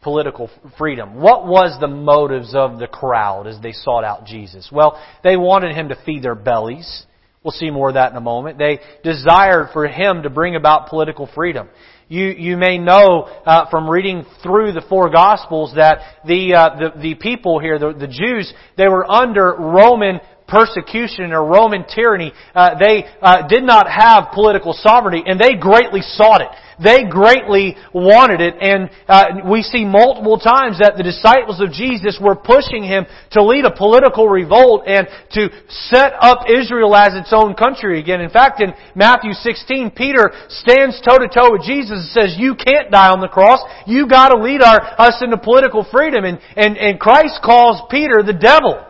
[0.00, 1.16] political freedom.
[1.20, 4.70] What was the motives of the crowd as they sought out Jesus?
[4.72, 7.04] Well, they wanted him to feed their bellies.
[7.42, 8.58] We'll see more of that in a moment.
[8.58, 11.68] They desired for him to bring about political freedom.
[12.08, 17.00] You, you may know uh, from reading through the four Gospels that the, uh, the,
[17.00, 22.32] the people here, the, the Jews, they were under Roman persecution or Roman tyranny.
[22.54, 26.48] Uh, they uh, did not have political sovereignty, and they greatly sought it.
[26.82, 32.18] They greatly wanted it, and uh, we see multiple times that the disciples of Jesus
[32.20, 35.50] were pushing him to lead a political revolt and to
[35.90, 38.20] set up Israel as its own country again.
[38.20, 42.54] In fact, in Matthew 16, Peter stands toe to toe with Jesus and says, "You
[42.54, 43.60] can't die on the cross.
[43.86, 48.22] You got to lead our, us into political freedom." And, and and Christ calls Peter
[48.22, 48.87] the devil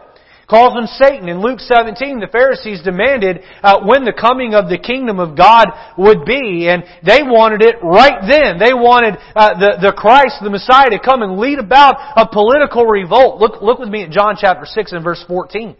[0.49, 1.29] calls him Satan.
[1.29, 5.69] In Luke 17, the Pharisees demanded uh, when the coming of the kingdom of God
[5.99, 8.59] would be, and they wanted it right then.
[8.59, 12.87] They wanted uh, the, the Christ, the Messiah, to come and lead about a political
[12.87, 13.41] revolt.
[13.41, 15.77] Look, look with me at John chapter 6 and verse 14.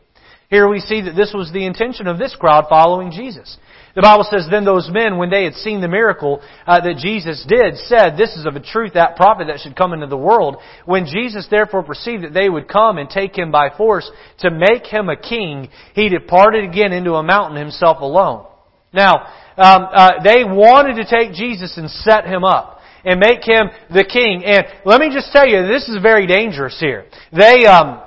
[0.51, 3.59] Here we see that this was the intention of this crowd following Jesus.
[3.95, 7.45] The Bible says, Then those men, when they had seen the miracle uh, that Jesus
[7.49, 10.57] did, said, This is of a truth that prophet that should come into the world.
[10.85, 14.87] When Jesus therefore perceived that they would come and take him by force to make
[14.87, 18.47] him a king, he departed again into a mountain himself alone.
[18.93, 23.71] Now, um, uh, they wanted to take Jesus and set him up and make him
[23.91, 24.45] the king.
[24.45, 27.07] And let me just tell you, this is very dangerous here.
[27.33, 28.01] They, um,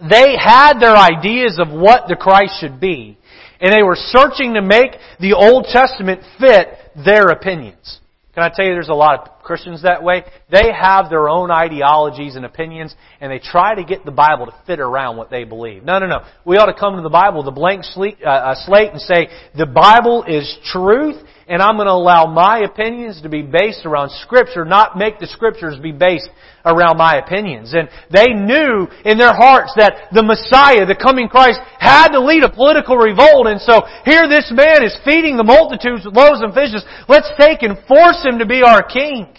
[0.00, 3.18] they had their ideas of what the Christ should be
[3.62, 6.66] and they were searching to make the Old Testament fit
[7.04, 8.00] their opinions.
[8.34, 10.24] Can I tell you there's a lot of Christians that way?
[10.50, 14.54] They have their own ideologies and opinions, and they try to get the Bible to
[14.66, 15.84] fit around what they believe.
[15.84, 16.24] No, no, no.
[16.46, 19.66] We ought to come to the Bible with a blank uh, slate and say, the
[19.66, 24.64] Bible is truth, and I'm going to allow my opinions to be based around Scripture,
[24.64, 26.28] not make the Scriptures be based
[26.64, 27.74] around my opinions.
[27.74, 32.44] And they knew in their hearts that the Messiah, the coming Christ, had to lead
[32.44, 33.46] a political revolt.
[33.46, 36.84] And so here this man is feeding the multitudes with loaves and fishes.
[37.08, 39.34] Let's take and force him to be our king.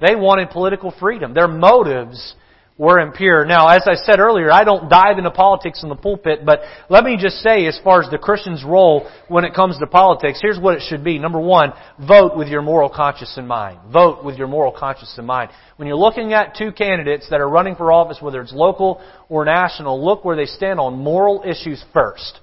[0.00, 1.32] They wanted political freedom.
[1.32, 2.34] Their motives
[2.76, 3.44] were impure.
[3.44, 7.04] Now, as I said earlier, I don't dive into politics in the pulpit, but let
[7.04, 10.58] me just say, as far as the Christian's role when it comes to politics, here's
[10.58, 11.18] what it should be.
[11.18, 13.78] Number one, vote with your moral conscience in mind.
[13.92, 15.50] Vote with your moral conscience in mind.
[15.76, 19.44] When you're looking at two candidates that are running for office, whether it's local or
[19.44, 22.40] national, look where they stand on moral issues first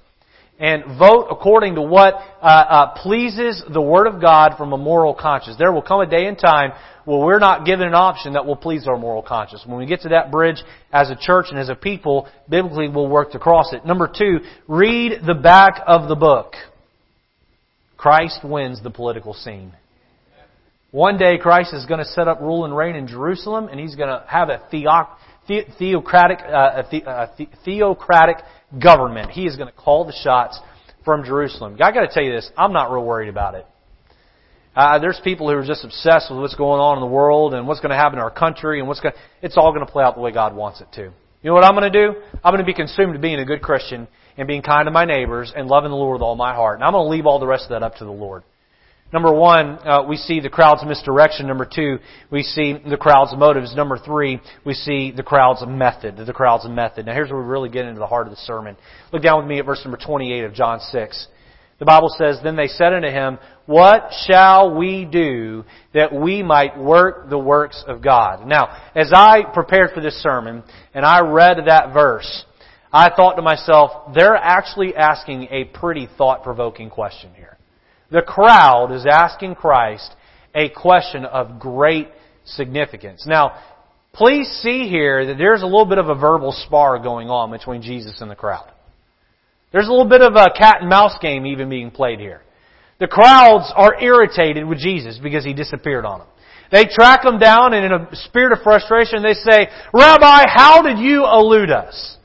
[0.58, 5.12] and vote according to what uh, uh, pleases the Word of God from a moral
[5.12, 5.56] conscience.
[5.58, 6.72] There will come a day and time
[7.04, 9.62] where we're not given an option that will please our moral conscience.
[9.66, 10.62] When we get to that bridge
[10.92, 13.84] as a church and as a people, biblically we'll work to cross it.
[13.84, 16.54] Number two, read the back of the book.
[17.96, 19.72] Christ wins the political scene.
[20.90, 23.94] One day Christ is going to set up rule and reign in Jerusalem and he's
[23.94, 28.36] going to have a theocratic, uh, a theocratic
[28.78, 29.30] government.
[29.30, 30.60] He is going to call the shots
[31.04, 31.74] from Jerusalem.
[31.80, 33.66] I got to tell you this, I'm not real worried about it.
[34.74, 37.68] Uh, there's people who are just obsessed with what's going on in the world and
[37.68, 39.14] what's going to happen in our country and what's going.
[39.42, 41.02] It's all going to play out the way God wants it to.
[41.02, 42.20] You know what I'm going to do?
[42.42, 44.08] I'm going to be consumed to being a good Christian
[44.38, 46.76] and being kind to my neighbors and loving the Lord with all my heart.
[46.76, 48.44] And I'm going to leave all the rest of that up to the Lord.
[49.12, 51.46] Number one, uh, we see the crowd's misdirection.
[51.46, 51.98] Number two,
[52.30, 53.76] we see the crowd's motives.
[53.76, 56.16] Number three, we see the crowd's method.
[56.16, 57.04] The crowd's method.
[57.04, 58.76] Now here's where we really get into the heart of the sermon.
[59.12, 61.26] Look down with me at verse number 28 of John 6.
[61.78, 66.76] The Bible says, Then they said unto him, What shall we do that we might
[66.76, 68.46] work the works of God?
[68.46, 72.44] Now, as I prepared for this sermon, and I read that verse,
[72.92, 77.56] I thought to myself, they're actually asking a pretty thought-provoking question here.
[78.10, 80.14] The crowd is asking Christ
[80.54, 82.08] a question of great
[82.44, 83.24] significance.
[83.26, 83.58] Now,
[84.12, 87.80] please see here that there's a little bit of a verbal spar going on between
[87.80, 88.70] Jesus and the crowd.
[89.72, 92.42] There's a little bit of a cat and mouse game even being played here.
[93.02, 96.28] The crowds are irritated with Jesus because he disappeared on them.
[96.70, 100.98] They track him down and in a spirit of frustration they say, Rabbi, how did
[100.98, 102.16] you elude us?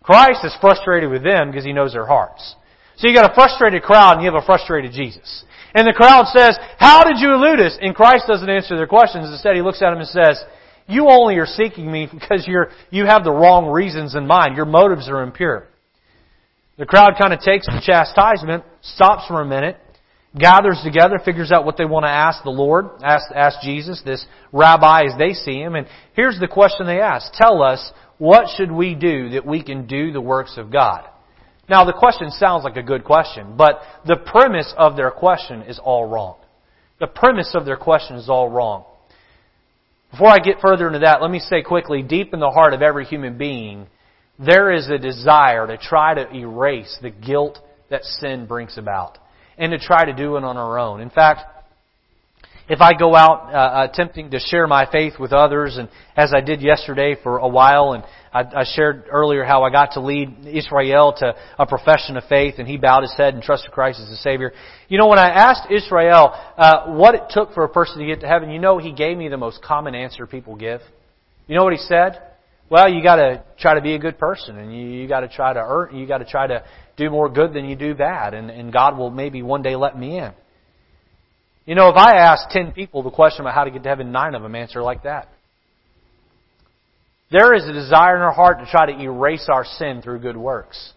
[0.00, 2.54] Christ is frustrated with them because he knows their hearts.
[2.98, 5.44] So you got a frustrated crowd and you have a frustrated Jesus.
[5.74, 7.76] And the crowd says, How did you elude us?
[7.82, 9.26] And Christ doesn't answer their questions.
[9.28, 10.40] Instead, he looks at them and says,
[10.86, 14.54] You only are seeking me because you're, you have the wrong reasons in mind.
[14.54, 15.66] Your motives are impure.
[16.80, 19.76] The crowd kind of takes the chastisement, stops for a minute,
[20.34, 24.24] gathers together, figures out what they want to ask the Lord, ask, ask Jesus, this
[24.50, 25.74] rabbi as they see him.
[25.74, 27.34] And here's the question they ask.
[27.34, 31.06] Tell us, what should we do that we can do the works of God?
[31.68, 35.78] Now the question sounds like a good question, but the premise of their question is
[35.78, 36.38] all wrong.
[36.98, 38.86] The premise of their question is all wrong.
[40.12, 42.80] Before I get further into that, let me say quickly, deep in the heart of
[42.80, 43.86] every human being,
[44.44, 47.58] there is a desire to try to erase the guilt
[47.90, 49.18] that sin brings about
[49.58, 51.00] and to try to do it on our own.
[51.00, 51.42] In fact,
[52.70, 56.40] if I go out uh, attempting to share my faith with others, and as I
[56.40, 60.46] did yesterday for a while, and I, I shared earlier how I got to lead
[60.46, 64.08] Israel to a profession of faith, and he bowed his head and trusted Christ as
[64.08, 64.52] a Savior.
[64.88, 68.20] You know, when I asked Israel uh, what it took for a person to get
[68.20, 70.80] to heaven, you know, he gave me the most common answer people give.
[71.48, 72.22] You know what he said?
[72.70, 75.28] Well, you got to try to be a good person, and you, you got to
[75.28, 75.96] try to earn.
[75.96, 76.64] You got to try to
[76.96, 79.98] do more good than you do bad, and, and God will maybe one day let
[79.98, 80.32] me in.
[81.66, 84.12] You know, if I ask ten people the question about how to get to heaven,
[84.12, 85.28] nine of them answer like that.
[87.32, 90.36] There is a desire in our heart to try to erase our sin through good
[90.36, 90.92] works.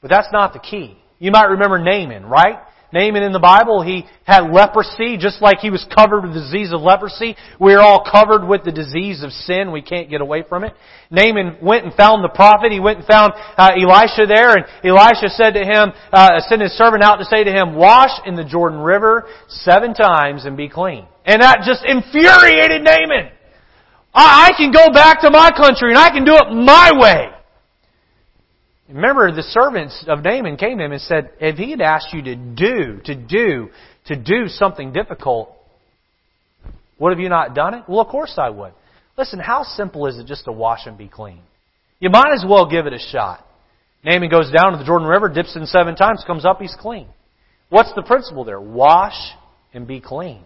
[0.00, 0.98] But that's not the key.
[1.18, 2.58] You might remember Naaman, right?
[2.92, 6.72] Naaman in the Bible, he had leprosy, just like he was covered with the disease
[6.72, 7.36] of leprosy.
[7.58, 9.72] We're all covered with the disease of sin.
[9.72, 10.74] We can't get away from it.
[11.10, 12.72] Naaman went and found the prophet.
[12.72, 16.72] He went and found uh, Elisha there, and Elisha said to him, uh, sent his
[16.72, 20.68] servant out to say to him, wash in the Jordan River seven times and be
[20.68, 21.06] clean.
[21.24, 23.30] And that just infuriated Naaman.
[24.12, 27.39] I, I can go back to my country and I can do it my way.
[28.92, 32.22] Remember, the servants of Naaman came to him and said, if he had asked you
[32.22, 33.68] to do, to do,
[34.06, 35.52] to do something difficult,
[36.98, 37.84] would have you not done it?
[37.88, 38.72] Well, of course I would.
[39.16, 41.40] Listen, how simple is it just to wash and be clean?
[42.00, 43.46] You might as well give it a shot.
[44.04, 47.06] Naaman goes down to the Jordan River, dips in seven times, comes up, he's clean.
[47.68, 48.60] What's the principle there?
[48.60, 49.16] Wash
[49.72, 50.42] and be clean.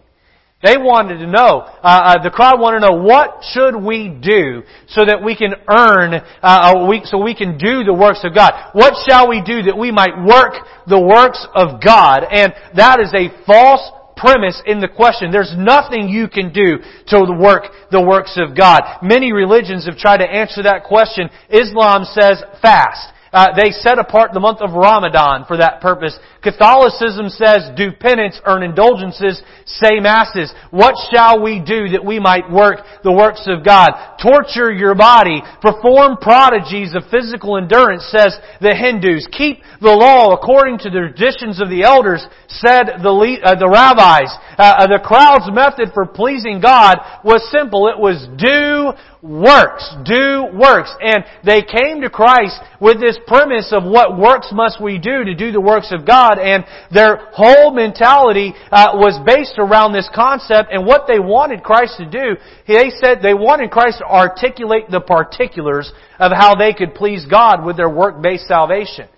[0.63, 4.63] They wanted to know, uh, uh, the crowd wanted to know, what should we do
[4.87, 8.71] so that we can earn, uh, we, so we can do the works of God?
[8.73, 10.55] What shall we do that we might work
[10.87, 12.25] the works of God?
[12.31, 13.83] And that is a false
[14.17, 15.29] premise in the question.
[15.29, 16.79] There's nothing you can do
[17.11, 18.81] to work the works of God.
[19.03, 21.29] Many religions have tried to answer that question.
[21.49, 23.11] Islam says fast.
[23.35, 26.17] Uh, they set apart the month of Ramadan for that purpose.
[26.41, 30.53] Catholicism says, do penance, earn indulgences, say masses.
[30.71, 33.91] What shall we do that we might work the works of God?
[34.23, 39.27] Torture your body, perform prodigies of physical endurance, says the Hindus.
[39.35, 42.25] Keep the law according to the traditions of the elders,
[42.63, 44.31] said the, uh, the rabbis.
[44.57, 47.87] Uh, uh, the crowd's method for pleasing God was simple.
[47.87, 48.93] It was do
[49.25, 49.83] works.
[50.05, 50.93] Do works.
[51.01, 55.35] And they came to Christ with this premise of what works must we do to
[55.35, 56.37] do the works of God.
[56.37, 56.63] And
[56.93, 62.05] their whole mentality uh, was based around this concept and what they wanted Christ to
[62.05, 62.37] do.
[62.67, 67.65] They said they wanted Christ to articulate the particulars of how they could please God
[67.65, 69.09] with their work-based salvation.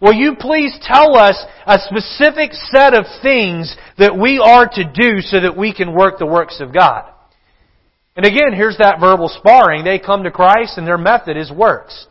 [0.00, 5.20] Will you please tell us a specific set of things that we are to do
[5.20, 7.10] so that we can work the works of God?
[8.14, 9.84] And again, here's that verbal sparring.
[9.84, 12.06] They come to Christ and their method is works.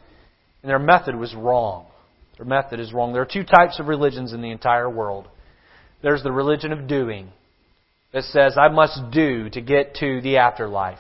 [0.62, 1.86] And their method was wrong.
[2.38, 3.14] Their method is wrong.
[3.14, 5.28] There are two types of religions in the entire world.
[6.02, 7.30] There's the religion of doing
[8.14, 11.00] that says, I must do to get to the afterlife.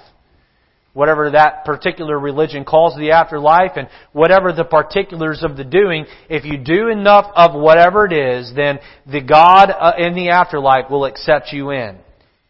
[0.95, 6.43] Whatever that particular religion calls the afterlife and whatever the particulars of the doing, if
[6.43, 11.05] you do enough of whatever it is, then the God uh, in the afterlife will
[11.05, 11.99] accept you in.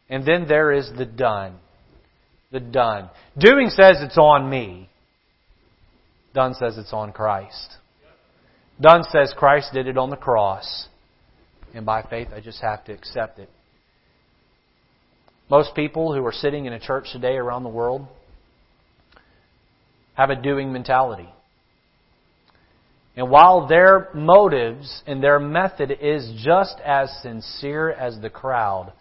[0.10, 1.58] And then there is the done
[2.56, 3.10] the done.
[3.38, 4.90] Doing says it's on me.
[6.34, 7.76] Done says it's on Christ.
[8.80, 10.88] Done says Christ did it on the cross.
[11.74, 13.50] and by faith I just have to accept it.
[15.50, 18.08] Most people who are sitting in a church today around the world
[20.16, 21.30] have a doing mentality.
[23.16, 28.92] And while their motives and their method is just as sincere as the crowd,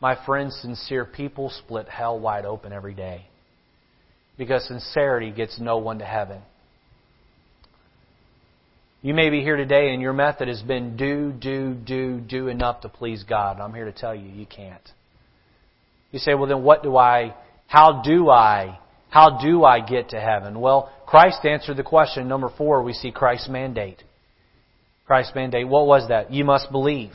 [0.00, 3.26] my friends, sincere people split hell wide open every day.
[4.38, 6.40] Because sincerity gets no one to heaven.
[9.02, 12.80] You may be here today and your method has been do, do, do, do enough
[12.82, 13.60] to please God.
[13.60, 14.82] I'm here to tell you, you can't.
[16.10, 17.34] You say, well then what do I,
[17.66, 18.78] how do I,
[19.10, 20.60] how do I get to heaven?
[20.60, 22.28] Well, Christ answered the question.
[22.28, 24.02] Number four, we see Christ's mandate.
[25.06, 25.66] Christ's mandate.
[25.66, 26.30] What was that?
[26.32, 27.12] You must believe.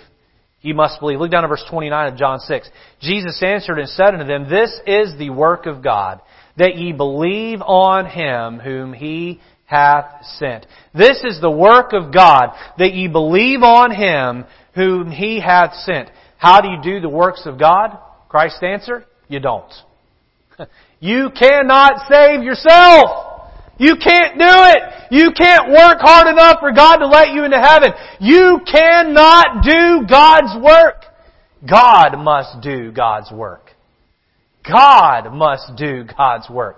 [0.61, 1.19] You must believe.
[1.19, 2.69] Look down at verse 29 of John 6.
[3.01, 6.21] Jesus answered and said unto them, This is the work of God,
[6.57, 10.65] that ye believe on Him whom He hath sent.
[10.95, 16.09] This is the work of God, that ye believe on Him whom He hath sent.
[16.37, 17.97] How do you do the works of God?
[18.29, 19.05] Christ's answer?
[19.27, 19.71] You don't.
[20.99, 23.33] You cannot save yourself.
[23.77, 24.81] You can't do it.
[25.11, 27.89] You can't work hard enough for God to let you into heaven.
[28.21, 31.03] You cannot do God's work.
[31.69, 33.71] God must do God's work.
[34.65, 36.77] God must do God's work.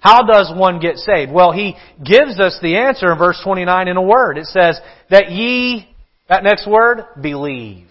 [0.00, 1.30] How does one get saved?
[1.30, 4.36] Well, he gives us the answer in verse 29 in a word.
[4.36, 5.88] It says, that ye,
[6.28, 7.86] that next word, believe.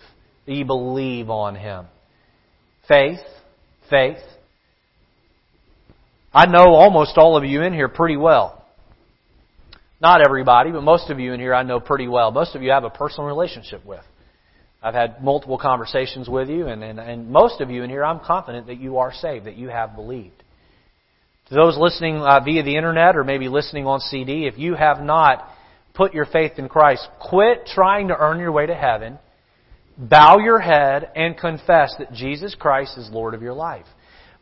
[0.46, 1.86] That ye believe on Him.
[2.88, 3.20] Faith,
[3.90, 4.18] faith.
[6.34, 8.66] I know almost all of you in here pretty well.
[10.02, 12.32] Not everybody, but most of you in here I know pretty well.
[12.32, 14.04] Most of you I have a personal relationship with.
[14.82, 18.20] I've had multiple conversations with you, and, and, and most of you in here I'm
[18.20, 20.42] confident that you are saved, that you have believed.
[21.50, 25.02] To those listening uh, via the internet or maybe listening on CD, if you have
[25.02, 25.46] not
[25.96, 29.18] put your faith in Christ, quit trying to earn your way to heaven.
[29.98, 33.86] Bow your head and confess that Jesus Christ is Lord of your life.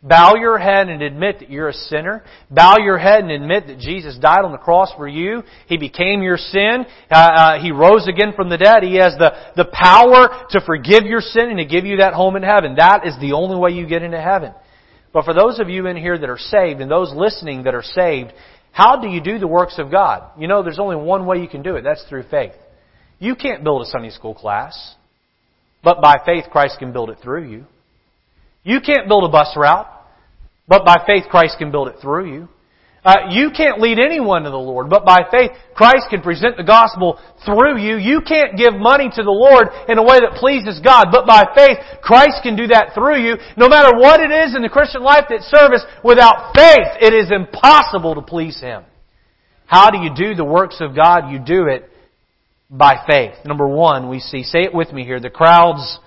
[0.04, 2.24] Bow your head and admit that you're a sinner.
[2.52, 5.42] Bow your head and admit that Jesus died on the cross for you.
[5.68, 6.86] He became your sin.
[7.10, 8.84] Uh, uh, he rose again from the dead.
[8.84, 12.36] He has the, the power to forgive your sin and to give you that home
[12.36, 12.76] in heaven.
[12.76, 14.54] That is the only way you get into heaven.
[15.14, 17.84] But for those of you in here that are saved and those listening that are
[17.84, 18.34] saved,
[18.72, 20.32] how do you do the works of God?
[20.38, 21.82] You know, there's only one way you can do it.
[21.82, 22.54] That's through faith.
[23.18, 24.96] You can't build a Sunday school class,
[25.84, 27.66] but by faith Christ can build it through you.
[28.68, 29.88] You can't build a bus route,
[30.68, 32.50] but by faith Christ can build it through you.
[33.02, 36.68] Uh, you can't lead anyone to the Lord, but by faith, Christ can present the
[36.68, 37.96] gospel through you.
[37.96, 41.48] You can't give money to the Lord in a way that pleases God, but by
[41.56, 43.38] faith, Christ can do that through you.
[43.56, 47.32] No matter what it is in the Christian life that service, without faith, it is
[47.32, 48.84] impossible to please Him.
[49.66, 51.32] How do you do the works of God?
[51.32, 51.90] You do it
[52.70, 53.36] by faith.
[53.46, 56.00] Number one, we see, say it with me here, the crowd's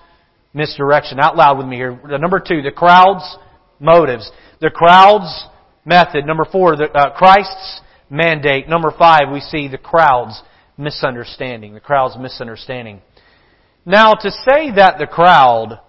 [0.53, 1.19] misdirection.
[1.19, 1.99] Out loud with me here.
[2.05, 3.37] Number two, the crowd's
[3.79, 4.29] motives.
[4.59, 5.45] The crowd's
[5.85, 6.25] method.
[6.25, 8.67] Number four, the, uh, Christ's mandate.
[8.67, 10.41] Number five, we see the crowd's
[10.77, 11.73] misunderstanding.
[11.73, 13.01] The crowd's misunderstanding.
[13.85, 15.79] Now, to say that the crowd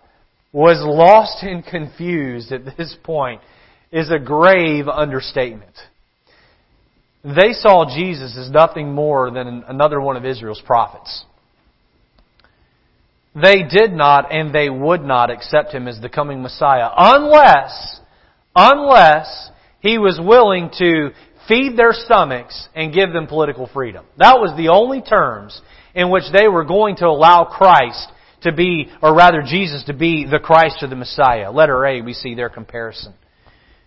[0.52, 3.40] was lost and confused at this point
[3.90, 5.74] is a grave understatement.
[7.24, 11.24] They saw Jesus as nothing more than another one of Israel's prophets.
[13.34, 18.00] They did not and they would not accept him as the coming Messiah unless,
[18.54, 21.10] unless he was willing to
[21.48, 24.04] feed their stomachs and give them political freedom.
[24.18, 25.60] That was the only terms
[25.94, 28.12] in which they were going to allow Christ
[28.42, 31.50] to be, or rather Jesus to be the Christ or the Messiah.
[31.50, 33.14] Letter A, we see their comparison.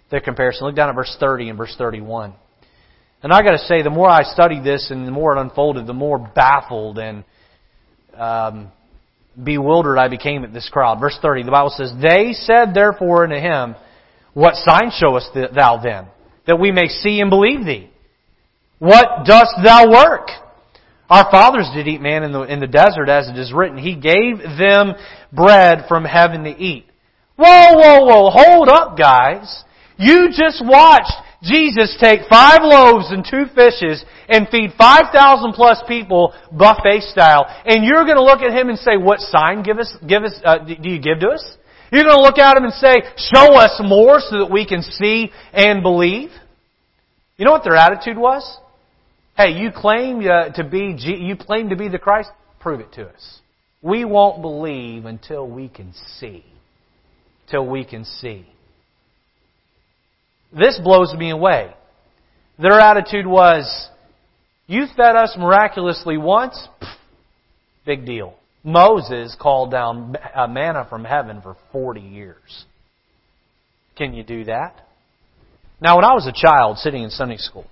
[0.10, 0.66] Their comparison.
[0.66, 2.34] Look down at verse 30 and verse 31.
[3.22, 5.94] And I gotta say, the more I studied this and the more it unfolded, the
[5.94, 7.24] more baffled and
[8.14, 8.72] um,
[9.42, 11.00] bewildered I became at this crowd.
[11.00, 13.76] Verse 30, the Bible says, They said therefore unto him,
[14.36, 16.08] what sign showest thou then,
[16.46, 17.90] that we may see and believe thee?
[18.80, 20.28] What dost thou work?
[21.10, 23.78] Our fathers did eat manna in the, in the desert, as it is written.
[23.78, 24.94] He gave them
[25.32, 26.86] bread from heaven to eat.
[27.38, 29.64] Whoa, whoa, whoa, hold up, guys.
[29.98, 31.14] You just watched
[31.46, 37.46] Jesus take five loaves and two fishes and feed 5,000 plus people buffet style.
[37.66, 40.34] And you're going to look at him and say, what sign give us, give us,
[40.44, 41.58] uh, do you give to us?
[41.92, 44.82] You're going to look at him and say, show us more so that we can
[44.82, 46.32] see and believe?
[47.38, 48.60] You know what their attitude was?
[49.38, 52.30] Hey, you claim uh, to be, you claim to be the Christ?
[52.60, 53.40] Prove it to us.
[53.82, 56.44] We won't believe until we can see.
[57.52, 58.48] Till we can see.
[60.52, 61.74] This blows me away.
[62.58, 63.90] Their attitude was,
[64.68, 66.68] you fed us miraculously once?
[66.82, 66.96] Pff,
[67.86, 68.36] big deal.
[68.64, 70.16] Moses called down
[70.50, 72.66] manna from heaven for 40 years.
[73.96, 74.82] Can you do that?
[75.80, 77.66] Now, when I was a child sitting in Sunday school,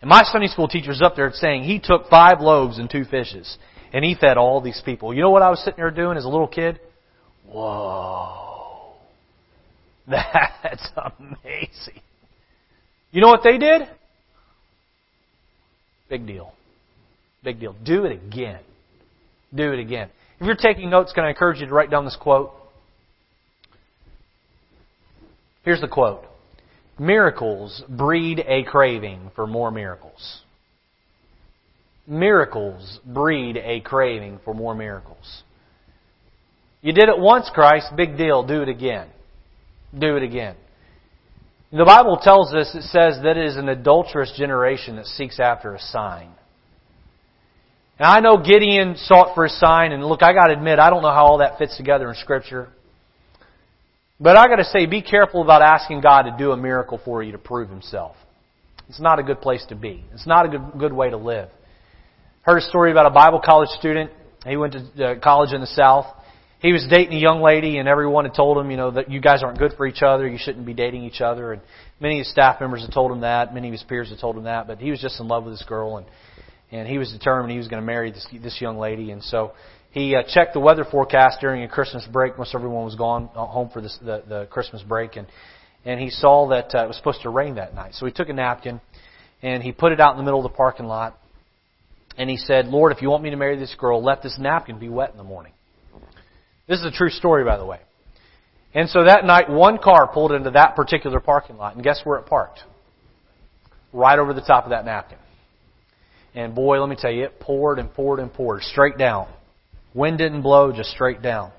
[0.00, 3.56] and my Sunday school teacher's up there saying he took five loaves and two fishes,
[3.92, 5.14] and he fed all these people.
[5.14, 6.80] You know what I was sitting there doing as a little kid?
[7.46, 8.43] Whoa.
[10.08, 12.02] That's amazing.
[13.10, 13.82] You know what they did?
[16.08, 16.52] Big deal.
[17.42, 17.74] Big deal.
[17.84, 18.60] Do it again.
[19.54, 20.10] Do it again.
[20.40, 22.52] If you're taking notes, can I encourage you to write down this quote?
[25.64, 26.24] Here's the quote
[26.98, 30.42] Miracles breed a craving for more miracles.
[32.06, 35.42] Miracles breed a craving for more miracles.
[36.82, 39.08] You did it once, Christ, big deal, do it again.
[39.98, 40.56] Do it again.
[41.72, 45.74] The Bible tells us, it says that it is an adulterous generation that seeks after
[45.74, 46.30] a sign.
[47.98, 51.02] And I know Gideon sought for a sign, and look, I gotta admit, I don't
[51.02, 52.68] know how all that fits together in Scripture.
[54.20, 57.32] But I gotta say, be careful about asking God to do a miracle for you
[57.32, 58.16] to prove Himself.
[58.88, 60.04] It's not a good place to be.
[60.12, 61.48] It's not a good, good way to live.
[62.42, 64.10] Heard a story about a Bible college student.
[64.46, 66.06] He went to uh, college in the South.
[66.64, 69.20] He was dating a young lady, and everyone had told him, you know, that you
[69.20, 70.26] guys aren't good for each other.
[70.26, 71.52] You shouldn't be dating each other.
[71.52, 71.60] And
[72.00, 73.52] many of his staff members had told him that.
[73.52, 74.66] Many of his peers had told him that.
[74.66, 76.06] But he was just in love with this girl, and
[76.72, 79.10] and he was determined he was going to marry this this young lady.
[79.10, 79.52] And so
[79.90, 82.38] he uh, checked the weather forecast during a Christmas break.
[82.38, 85.26] Most everyone was gone uh, home for this, the, the Christmas break, and
[85.84, 87.92] and he saw that uh, it was supposed to rain that night.
[87.92, 88.80] So he took a napkin
[89.42, 91.18] and he put it out in the middle of the parking lot,
[92.16, 94.78] and he said, "Lord, if you want me to marry this girl, let this napkin
[94.78, 95.52] be wet in the morning."
[96.66, 97.80] This is a true story, by the way.
[98.74, 102.18] And so that night, one car pulled into that particular parking lot, and guess where
[102.18, 102.60] it parked?
[103.92, 105.18] Right over the top of that napkin.
[106.34, 109.28] And boy, let me tell you, it poured and poured and poured straight down.
[109.94, 111.52] Wind didn't blow, just straight down.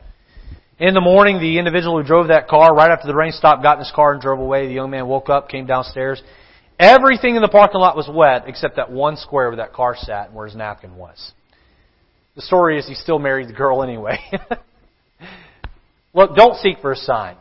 [0.78, 3.78] In the morning, the individual who drove that car, right after the rain stopped, got
[3.78, 4.68] in his car and drove away.
[4.68, 6.22] The young man woke up, came downstairs.
[6.78, 10.28] Everything in the parking lot was wet except that one square where that car sat
[10.28, 11.32] and where his napkin was.
[12.36, 14.20] The story is he still married the girl anyway.
[16.16, 17.36] Look, don't seek for a sign.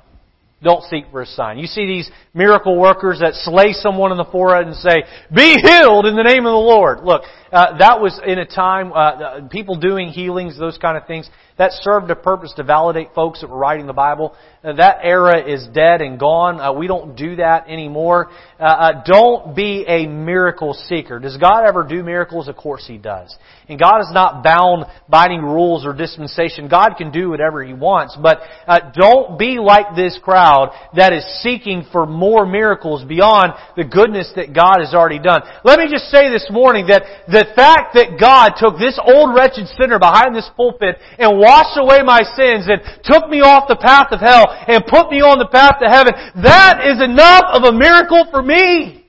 [0.62, 1.58] Don't seek for a sign.
[1.58, 6.06] You see these miracle workers that slay someone in the forehead and say, be healed
[6.06, 7.04] in the name of the Lord.
[7.04, 7.22] Look,
[7.52, 11.28] uh, that was in a time, uh, people doing healings, those kind of things.
[11.56, 14.34] That served a purpose to validate folks that were writing the Bible.
[14.64, 16.58] Uh, that era is dead and gone.
[16.58, 18.30] Uh, we don't do that anymore.
[18.58, 21.20] Uh, uh, don't be a miracle seeker.
[21.20, 22.48] Does God ever do miracles?
[22.48, 23.36] Of course He does.
[23.68, 26.68] And God is not bound by any rules or dispensation.
[26.68, 28.18] God can do whatever He wants.
[28.20, 33.84] But uh, don't be like this crowd that is seeking for more miracles beyond the
[33.84, 35.42] goodness that God has already done.
[35.62, 39.68] Let me just say this morning that the fact that God took this old wretched
[39.78, 44.08] sinner behind this pulpit and washed away my sins and took me off the path
[44.10, 47.76] of hell and put me on the path to heaven, that is enough of a
[47.76, 49.04] miracle for me.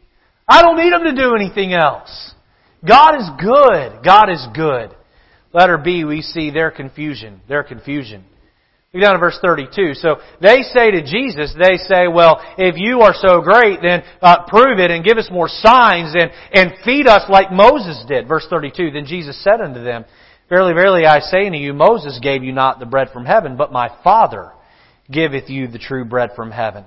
[0.47, 2.11] I don't need Him to do anything else.
[2.83, 4.03] God is good.
[4.03, 4.93] God is good.
[5.53, 7.41] Letter B, we see their confusion.
[7.47, 8.25] Their confusion.
[8.93, 9.95] Look down to verse 32.
[9.95, 14.45] So they say to Jesus, they say, well, if you are so great, then uh,
[14.47, 18.27] prove it and give us more signs and, and feed us like Moses did.
[18.27, 18.91] Verse 32.
[18.91, 20.05] Then Jesus said unto them,
[20.47, 23.71] Verily, verily, I say unto you, Moses gave you not the bread from heaven, but
[23.71, 24.51] my Father
[25.11, 26.85] giveth you the true bread from heaven.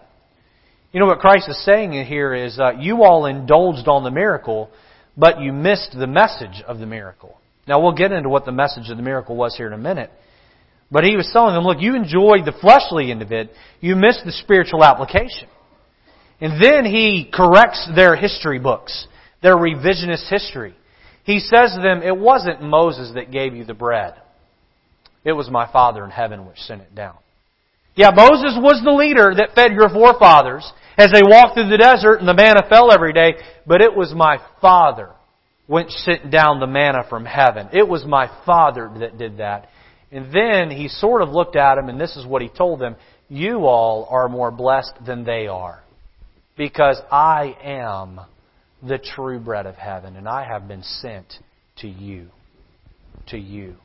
[0.92, 4.70] You know what Christ is saying here is, uh, you all indulged on the miracle,
[5.16, 7.36] but you missed the message of the miracle.
[7.66, 10.10] Now we'll get into what the message of the miracle was here in a minute.
[10.90, 13.50] But he was telling them, look, you enjoyed the fleshly end of it,
[13.80, 15.48] you missed the spiritual application.
[16.40, 19.06] And then he corrects their history books,
[19.42, 20.74] their revisionist history.
[21.28, 24.14] He says to them, It wasn't Moses that gave you the bread.
[25.24, 27.16] It was my Father in heaven which sent it down.
[27.94, 32.20] Yeah, Moses was the leader that fed your forefathers as they walked through the desert
[32.20, 33.34] and the manna fell every day,
[33.66, 35.10] but it was my Father
[35.66, 37.68] which sent down the manna from heaven.
[37.74, 39.68] It was my Father that did that.
[40.10, 42.96] And then he sort of looked at them and this is what he told them.
[43.28, 45.82] You all are more blessed than they are.
[46.56, 48.18] Because I am
[48.82, 51.32] the true bread of heaven, and I have been sent
[51.78, 52.28] to you.
[53.28, 53.76] To you.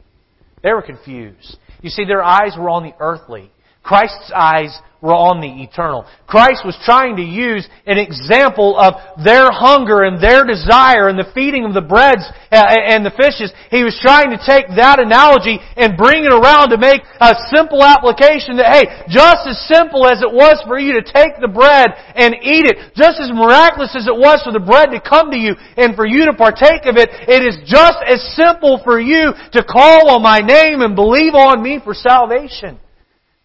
[0.62, 1.58] They were confused.
[1.82, 3.52] You see, their eyes were on the earthly.
[3.84, 6.08] Christ's eyes were on the eternal.
[6.32, 11.28] Christ was trying to use an example of their hunger and their desire and the
[11.36, 12.24] feeding of the breads
[12.56, 13.52] uh, and the fishes.
[13.68, 17.84] He was trying to take that analogy and bring it around to make a simple
[17.84, 21.92] application that, hey, just as simple as it was for you to take the bread
[22.16, 25.38] and eat it, just as miraculous as it was for the bread to come to
[25.38, 29.36] you and for you to partake of it, it is just as simple for you
[29.52, 32.80] to call on my name and believe on me for salvation.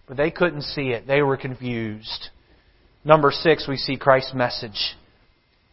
[0.09, 1.06] But they couldn't see it.
[1.06, 2.28] They were confused.
[3.04, 4.96] Number six, we see Christ's message.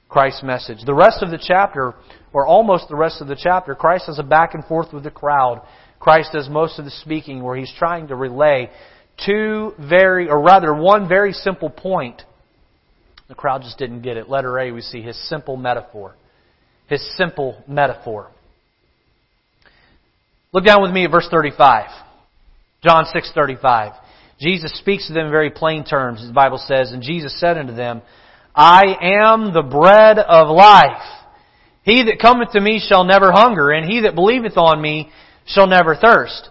[0.09, 0.79] Christ's message.
[0.85, 1.93] The rest of the chapter,
[2.33, 5.11] or almost the rest of the chapter, Christ has a back and forth with the
[5.11, 5.61] crowd.
[5.99, 8.69] Christ does most of the speaking where he's trying to relay
[9.25, 12.21] two very, or rather one very simple point.
[13.27, 14.29] The crowd just didn't get it.
[14.29, 16.15] Letter A, we see his simple metaphor.
[16.87, 18.29] His simple metaphor.
[20.51, 21.89] Look down with me at verse 35.
[22.83, 23.95] John 6:35.
[24.39, 27.73] Jesus speaks to them in very plain terms, the Bible says, and Jesus said unto
[27.73, 28.01] them,
[28.53, 31.03] I am the bread of life.
[31.83, 35.09] He that cometh to me shall never hunger, and he that believeth on me
[35.45, 36.49] shall never thirst.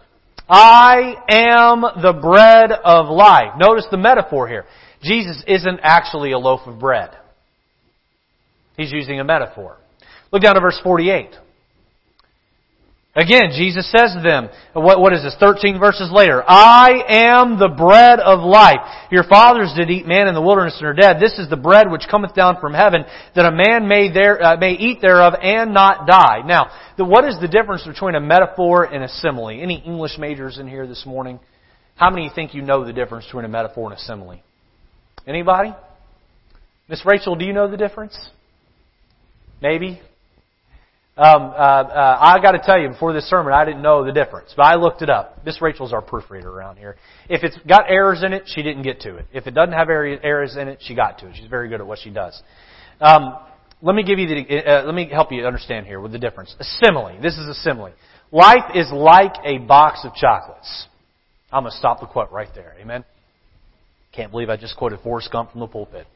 [0.49, 3.55] I am the bread of life.
[3.59, 4.67] Notice the metaphor here.
[5.03, 7.11] Jesus isn't actually a loaf of bread.
[8.77, 9.79] He's using a metaphor.
[10.33, 11.31] Look down to verse 48.
[13.17, 17.69] Again, Jesus says to them, what, what is this, 13 verses later, I am the
[17.69, 18.81] bread of life.
[19.13, 21.21] Your fathers did eat manna in the wilderness and are dead.
[21.21, 23.05] This is the bread which cometh down from heaven,
[23.37, 26.43] that a man may, there, uh, may eat thereof and not die.
[26.45, 29.51] Now, the, what is the difference between a metaphor and a simile?
[29.51, 31.39] Any English majors in here this morning?
[31.95, 34.41] How many think you know the difference between a metaphor and a simile?
[35.25, 35.73] Anybody?
[36.89, 38.19] Miss Rachel, do you know the difference?
[39.63, 40.01] Maybe?
[41.17, 44.11] Um, uh, uh, I got to tell you, before this sermon, I didn't know the
[44.11, 45.45] difference, but I looked it up.
[45.45, 46.97] Miss Rachel's our proofreader around here.
[47.29, 49.27] If it's got errors in it, she didn't get to it.
[49.33, 51.37] If it doesn't have errors in it, she got to it.
[51.37, 52.43] She's very good at what she does.
[53.01, 53.39] Um,
[53.81, 54.67] let me give you the.
[54.67, 56.55] Uh, let me help you understand here with the difference.
[56.59, 57.21] A simile.
[57.23, 57.93] This is a simile.
[58.33, 60.87] Life is like a box of chocolates.
[61.53, 62.75] I'm to stop the quote right there.
[62.81, 63.05] Amen.
[64.13, 66.09] Can't believe I just quoted Forrest Gump from the pulpit.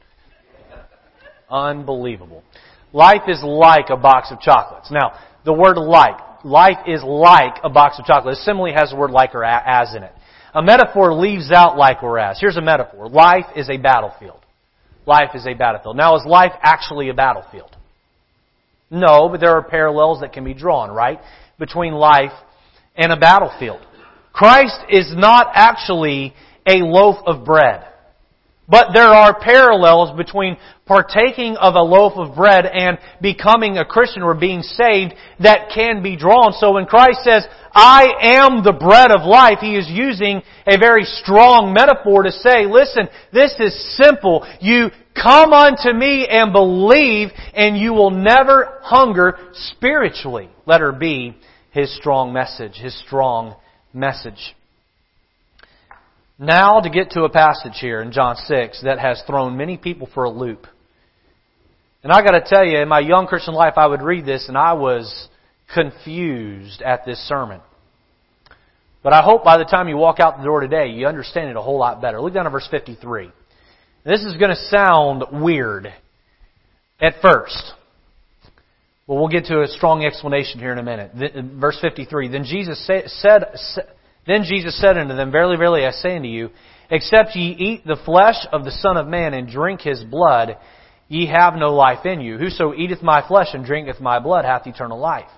[1.49, 2.43] Unbelievable.
[2.93, 4.91] Life is like a box of chocolates.
[4.91, 5.13] Now,
[5.45, 6.19] the word like.
[6.43, 8.39] Life is like a box of chocolates.
[8.39, 10.13] A simile has the word like or as in it.
[10.53, 12.39] A metaphor leaves out like or as.
[12.39, 13.07] Here's a metaphor.
[13.09, 14.39] Life is a battlefield.
[15.05, 15.97] Life is a battlefield.
[15.97, 17.75] Now, is life actually a battlefield?
[18.89, 21.19] No, but there are parallels that can be drawn, right?
[21.59, 22.31] Between life
[22.95, 23.85] and a battlefield.
[24.33, 26.33] Christ is not actually
[26.65, 27.85] a loaf of bread.
[28.69, 34.21] But there are parallels between partaking of a loaf of bread and becoming a Christian
[34.21, 36.53] or being saved that can be drawn.
[36.53, 41.03] So when Christ says, I am the bread of life, He is using a very
[41.03, 44.47] strong metaphor to say, listen, this is simple.
[44.61, 50.49] You come unto me and believe and you will never hunger spiritually.
[50.67, 51.35] Let her be
[51.71, 53.55] His strong message, His strong
[53.93, 54.55] message.
[56.39, 60.07] Now to get to a passage here in John 6 that has thrown many people
[60.13, 60.67] for a loop.
[62.01, 64.57] And I gotta tell you, in my young Christian life, I would read this and
[64.57, 65.27] I was
[65.73, 67.59] confused at this sermon.
[69.03, 71.57] But I hope by the time you walk out the door today, you understand it
[71.57, 72.21] a whole lot better.
[72.21, 73.31] Look down at verse 53.
[74.05, 75.93] This is going to sound weird
[77.01, 77.73] at first.
[79.07, 81.11] Well, we'll get to a strong explanation here in a minute.
[81.59, 82.29] Verse 53.
[82.29, 83.43] Then Jesus said,
[84.29, 86.49] then Jesus said unto them, Verily, verily, I say unto you,
[86.89, 90.57] except ye eat the flesh of the Son of Man and drink his blood,
[91.07, 92.37] ye have no life in you.
[92.37, 95.29] Whoso eateth my flesh and drinketh my blood hath eternal life.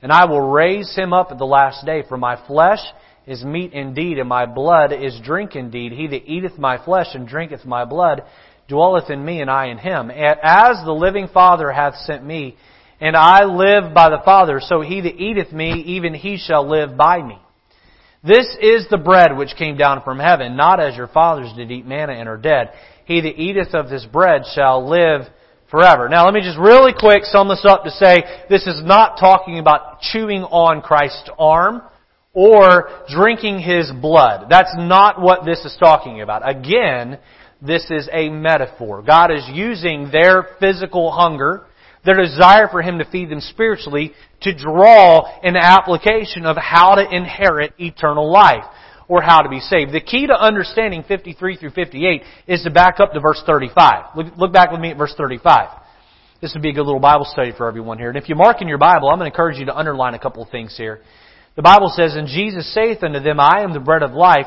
[0.00, 2.80] And I will raise him up at the last day, for my flesh
[3.26, 5.92] is meat indeed, and my blood is drink indeed.
[5.92, 8.22] He that eateth my flesh and drinketh my blood
[8.68, 10.10] dwelleth in me, and I in him.
[10.10, 12.56] As the living Father hath sent me,
[13.00, 16.96] and I live by the Father, so he that eateth me, even he shall live
[16.96, 17.38] by me.
[18.22, 21.86] This is the bread which came down from heaven, not as your fathers did eat
[21.86, 22.70] manna and are dead.
[23.04, 25.22] He that eateth of this bread shall live
[25.70, 26.08] forever.
[26.08, 29.58] Now let me just really quick sum this up to say this is not talking
[29.58, 31.82] about chewing on Christ's arm
[32.32, 34.46] or drinking His blood.
[34.50, 36.48] That's not what this is talking about.
[36.48, 37.18] Again,
[37.62, 39.02] this is a metaphor.
[39.02, 41.66] God is using their physical hunger
[42.08, 47.04] their desire for Him to feed them spiritually to draw an application of how to
[47.14, 48.64] inherit eternal life
[49.08, 49.92] or how to be saved.
[49.92, 54.16] The key to understanding 53 through 58 is to back up to verse 35.
[54.16, 55.68] Look, look back with me at verse 35.
[56.40, 58.08] This would be a good little Bible study for everyone here.
[58.08, 60.18] And if you mark in your Bible, I'm going to encourage you to underline a
[60.18, 61.02] couple of things here.
[61.56, 64.46] The Bible says, And Jesus saith unto them, I am the bread of life.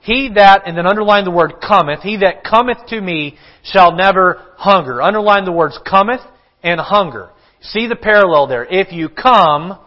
[0.00, 4.40] he that, and then underline the word cometh, he that cometh to me shall never
[4.56, 5.02] hunger.
[5.02, 6.20] Underline the words cometh
[6.62, 7.30] and hunger.
[7.60, 8.66] See the parallel there.
[8.68, 9.78] If you come,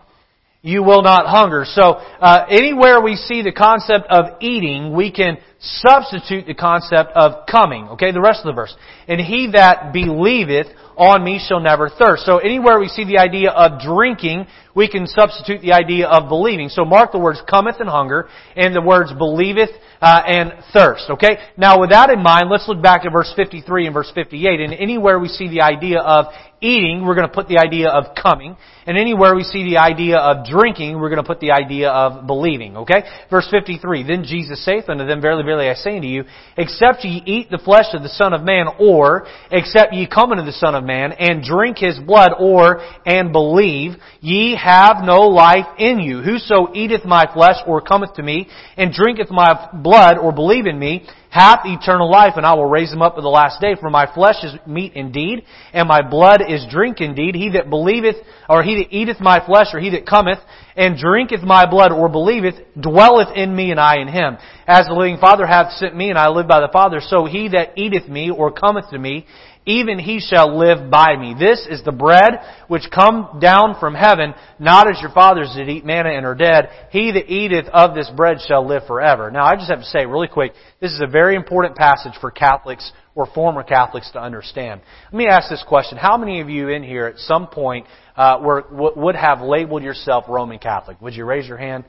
[0.61, 1.63] you will not hunger.
[1.65, 7.45] So, uh, anywhere we see the concept of eating, we can substitute the concept of
[7.45, 7.88] coming.
[7.89, 8.76] Okay, the rest of the verse.
[9.07, 10.67] And he that believeth
[10.97, 12.26] on me shall never thirst.
[12.26, 16.69] So anywhere we see the idea of drinking, we can substitute the idea of believing.
[16.69, 19.69] So mark the words cometh and hunger, and the words believeth
[20.06, 21.10] uh, and thirst.
[21.10, 21.38] Okay?
[21.58, 24.60] Now with that in mind, let's look back at verse 53 and verse 58.
[24.60, 26.28] And anywhere we see the idea of
[26.62, 28.56] eating, we're going to put the idea of coming.
[28.88, 32.28] And anywhere we see the idea of drinking, we're going to put the idea of
[32.28, 32.78] believing.
[32.78, 33.01] Okay?
[33.32, 34.03] Verse 53.
[34.03, 36.24] Then Jesus saith unto them, Verily, verily, I say unto you,
[36.56, 40.45] except ye eat the flesh of the Son of Man, or except ye come unto
[40.45, 45.66] the Son of Man, and drink his blood, or and believe, ye have no life
[45.80, 46.22] in you.
[46.22, 48.47] Whoso eateth my flesh, or cometh to me,
[48.78, 52.91] and drinketh my blood, or believe in me, hath eternal life, and I will raise
[52.91, 53.76] him up at the last day.
[53.80, 55.43] For my flesh is meat indeed,
[55.74, 57.36] and my blood is drink indeed.
[57.36, 58.16] He that believeth,
[58.48, 60.39] or he that eateth my flesh, or he that cometh,
[60.78, 64.38] and drinketh my blood, or believeth, dwelleth in me, and I in him.
[64.68, 67.50] As the living Father hath sent me, and I live by the Father, so he
[67.50, 69.26] that eateth me, or cometh to me,
[69.66, 71.36] even he shall live by me.
[71.38, 75.86] This is the bread which come down from heaven, not as your fathers did eat
[75.86, 76.70] manna and are dead.
[76.91, 79.32] He that eateth of this bread shall live forever.
[79.32, 82.32] Now I just have to say really quick, this is a very important passage for
[82.32, 84.82] Catholics or former Catholics to understand.
[85.11, 85.97] Let me ask this question.
[85.97, 90.26] How many of you in here at some point uh, were, would have labeled yourself
[90.28, 91.01] Roman Catholic?
[91.01, 91.86] Would you raise your hand?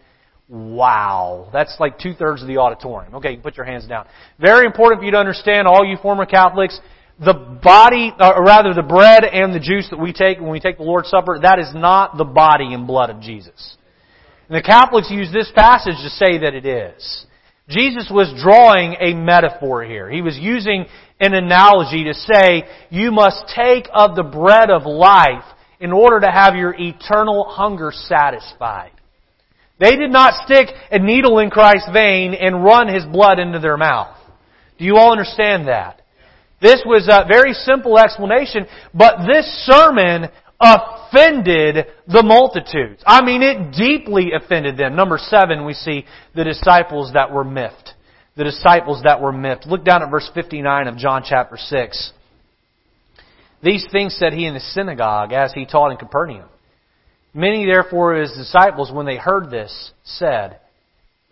[0.49, 1.51] Wow.
[1.53, 3.17] That's like two thirds of the auditorium.
[3.17, 4.07] Okay, you put your hands down.
[4.39, 6.79] Very important for you to understand, all you former Catholics,
[7.19, 10.61] the body, uh, or rather the bread and the juice that we take when we
[10.61, 13.77] take the Lord's Supper, that is not the body and blood of Jesus.
[14.49, 17.27] And the Catholics use this passage to say that it is.
[17.69, 20.09] Jesus was drawing a metaphor here.
[20.11, 20.87] He was using
[21.19, 25.45] an analogy to say, you must take of the bread of life
[25.81, 28.93] in order to have your eternal hunger satisfied.
[29.81, 33.77] They did not stick a needle in Christ's vein and run His blood into their
[33.77, 34.17] mouth.
[34.79, 36.03] Do you all understand that?
[36.61, 43.03] This was a very simple explanation, but this sermon offended the multitudes.
[43.07, 44.97] I mean, it deeply offended them.
[44.97, 47.93] Number seven, we see the disciples that were miffed.
[48.37, 49.67] The disciples that were miffed.
[49.67, 52.13] Look down at verse 59 of John chapter 6.
[53.63, 56.49] These things said he in the synagogue as he taught in Capernaum.
[57.35, 60.59] Many therefore of his disciples, when they heard this, said,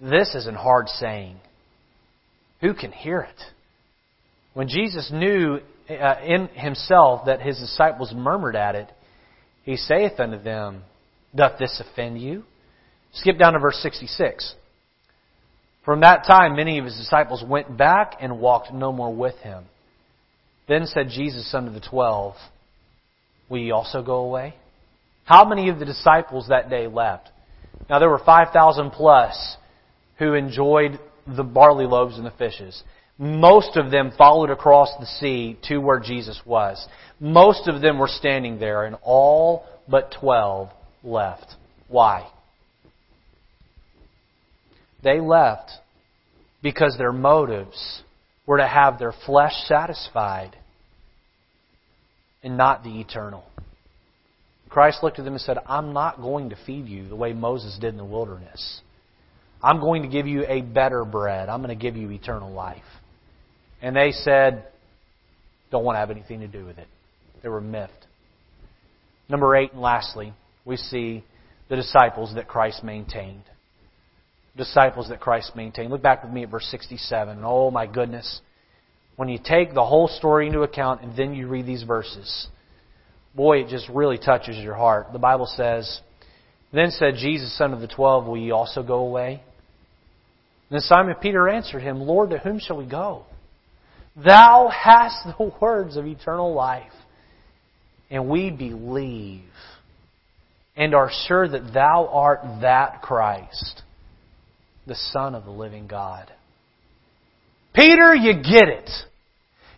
[0.01, 1.39] This is an hard saying.
[2.61, 3.54] Who can hear it?
[4.55, 5.59] When Jesus knew
[5.91, 8.91] uh, in himself that his disciples murmured at it,
[9.65, 10.83] he saith unto them,
[11.35, 12.45] Doth this offend you?
[13.13, 14.55] Skip down to verse 66.
[15.85, 19.65] From that time, many of his disciples went back and walked no more with him.
[20.67, 22.35] Then said Jesus unto the twelve,
[23.51, 24.55] Will ye also go away?
[25.25, 27.29] How many of the disciples that day left?
[27.91, 29.57] Now there were 5,000 plus
[30.19, 32.83] who enjoyed the barley loaves and the fishes.
[33.19, 36.85] Most of them followed across the sea to where Jesus was.
[37.21, 40.71] Most of them were standing there, and all but 12
[41.05, 41.47] left.
[41.89, 42.29] Why?
[45.03, 45.71] They left
[46.63, 48.03] because their motives
[48.47, 50.57] were to have their flesh satisfied
[52.43, 53.45] and not the eternal.
[54.69, 57.77] Christ looked at them and said, I'm not going to feed you the way Moses
[57.81, 58.81] did in the wilderness.
[59.63, 61.49] I'm going to give you a better bread.
[61.49, 62.83] I'm going to give you eternal life.
[63.83, 64.67] And they said,
[65.71, 66.87] don't want to have anything to do with it.
[67.43, 68.07] They were miffed.
[69.29, 70.33] Number eight, and lastly,
[70.65, 71.25] we see
[71.69, 73.43] the disciples that Christ maintained.
[74.57, 75.91] Disciples that Christ maintained.
[75.91, 77.41] Look back with me at verse 67.
[77.43, 78.41] Oh my goodness.
[79.17, 82.49] When you take the whole story into account and then you read these verses,
[83.35, 85.09] boy, it just really touches your heart.
[85.13, 86.01] The Bible says,
[86.73, 89.43] Then said Jesus, son of the twelve, Will ye also go away?
[90.71, 93.25] And then Simon Peter answered him, Lord, to whom shall we go?
[94.17, 96.93] Thou hast the words of eternal life.
[98.11, 99.43] And we believe
[100.77, 103.83] and are sure that thou art that Christ,
[104.87, 106.31] the Son of the living God.
[107.75, 108.91] Peter, you get it.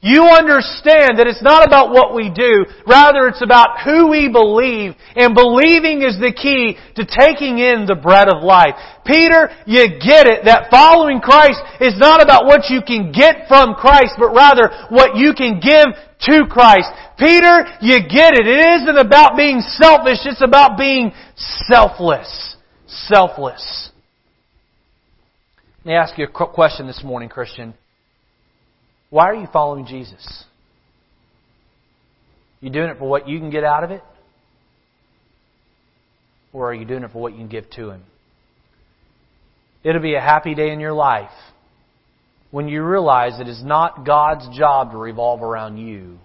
[0.00, 4.92] You understand that it's not about what we do, rather it's about who we believe,
[5.16, 8.76] and believing is the key to taking in the bread of life.
[9.04, 13.74] Peter, you get it, that following Christ is not about what you can get from
[13.74, 15.96] Christ, but rather what you can give
[16.28, 16.88] to Christ.
[17.18, 18.46] Peter, you get it.
[18.46, 21.12] It isn't about being selfish, it's about being
[21.68, 22.56] selfless.
[22.86, 23.90] Selfless.
[25.84, 27.74] Let me ask you a question this morning, Christian.
[29.16, 30.44] Why are you following Jesus?
[32.60, 34.02] You doing it for what you can get out of it?
[36.52, 38.02] Or are you doing it for what you can give to Him?
[39.82, 41.30] It'll be a happy day in your life
[42.50, 46.18] when you realize it is not God's job to revolve around you.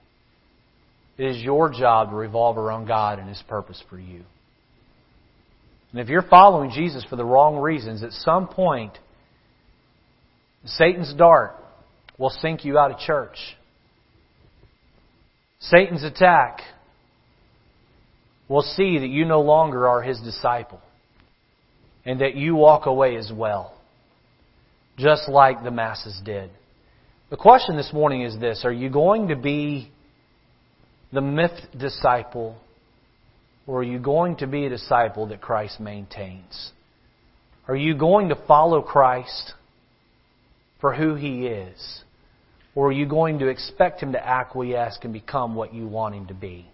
[1.17, 4.23] It is your job to revolve around God and His purpose for you.
[5.93, 8.97] And if you're following Jesus for the wrong reasons, at some point,
[10.65, 11.55] Satan's dart
[12.21, 13.35] will sink you out of church.
[15.59, 16.59] Satan's attack
[18.47, 20.79] will see that you no longer are his disciple
[22.05, 23.75] and that you walk away as well,
[24.97, 26.51] just like the masses did.
[27.31, 29.91] The question this morning is this Are you going to be
[31.11, 32.55] the myth disciple
[33.65, 36.71] or are you going to be a disciple that Christ maintains?
[37.67, 39.53] Are you going to follow Christ
[40.79, 42.03] for who He is?
[42.73, 46.27] Or are you going to expect Him to acquiesce and become what you want Him
[46.27, 46.65] to be?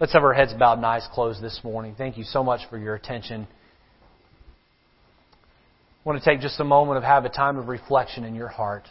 [0.00, 1.94] Let's have our heads bowed and eyes closed this morning.
[1.96, 3.46] Thank you so much for your attention.
[6.04, 8.48] I want to take just a moment of have a time of reflection in your
[8.48, 8.88] heart.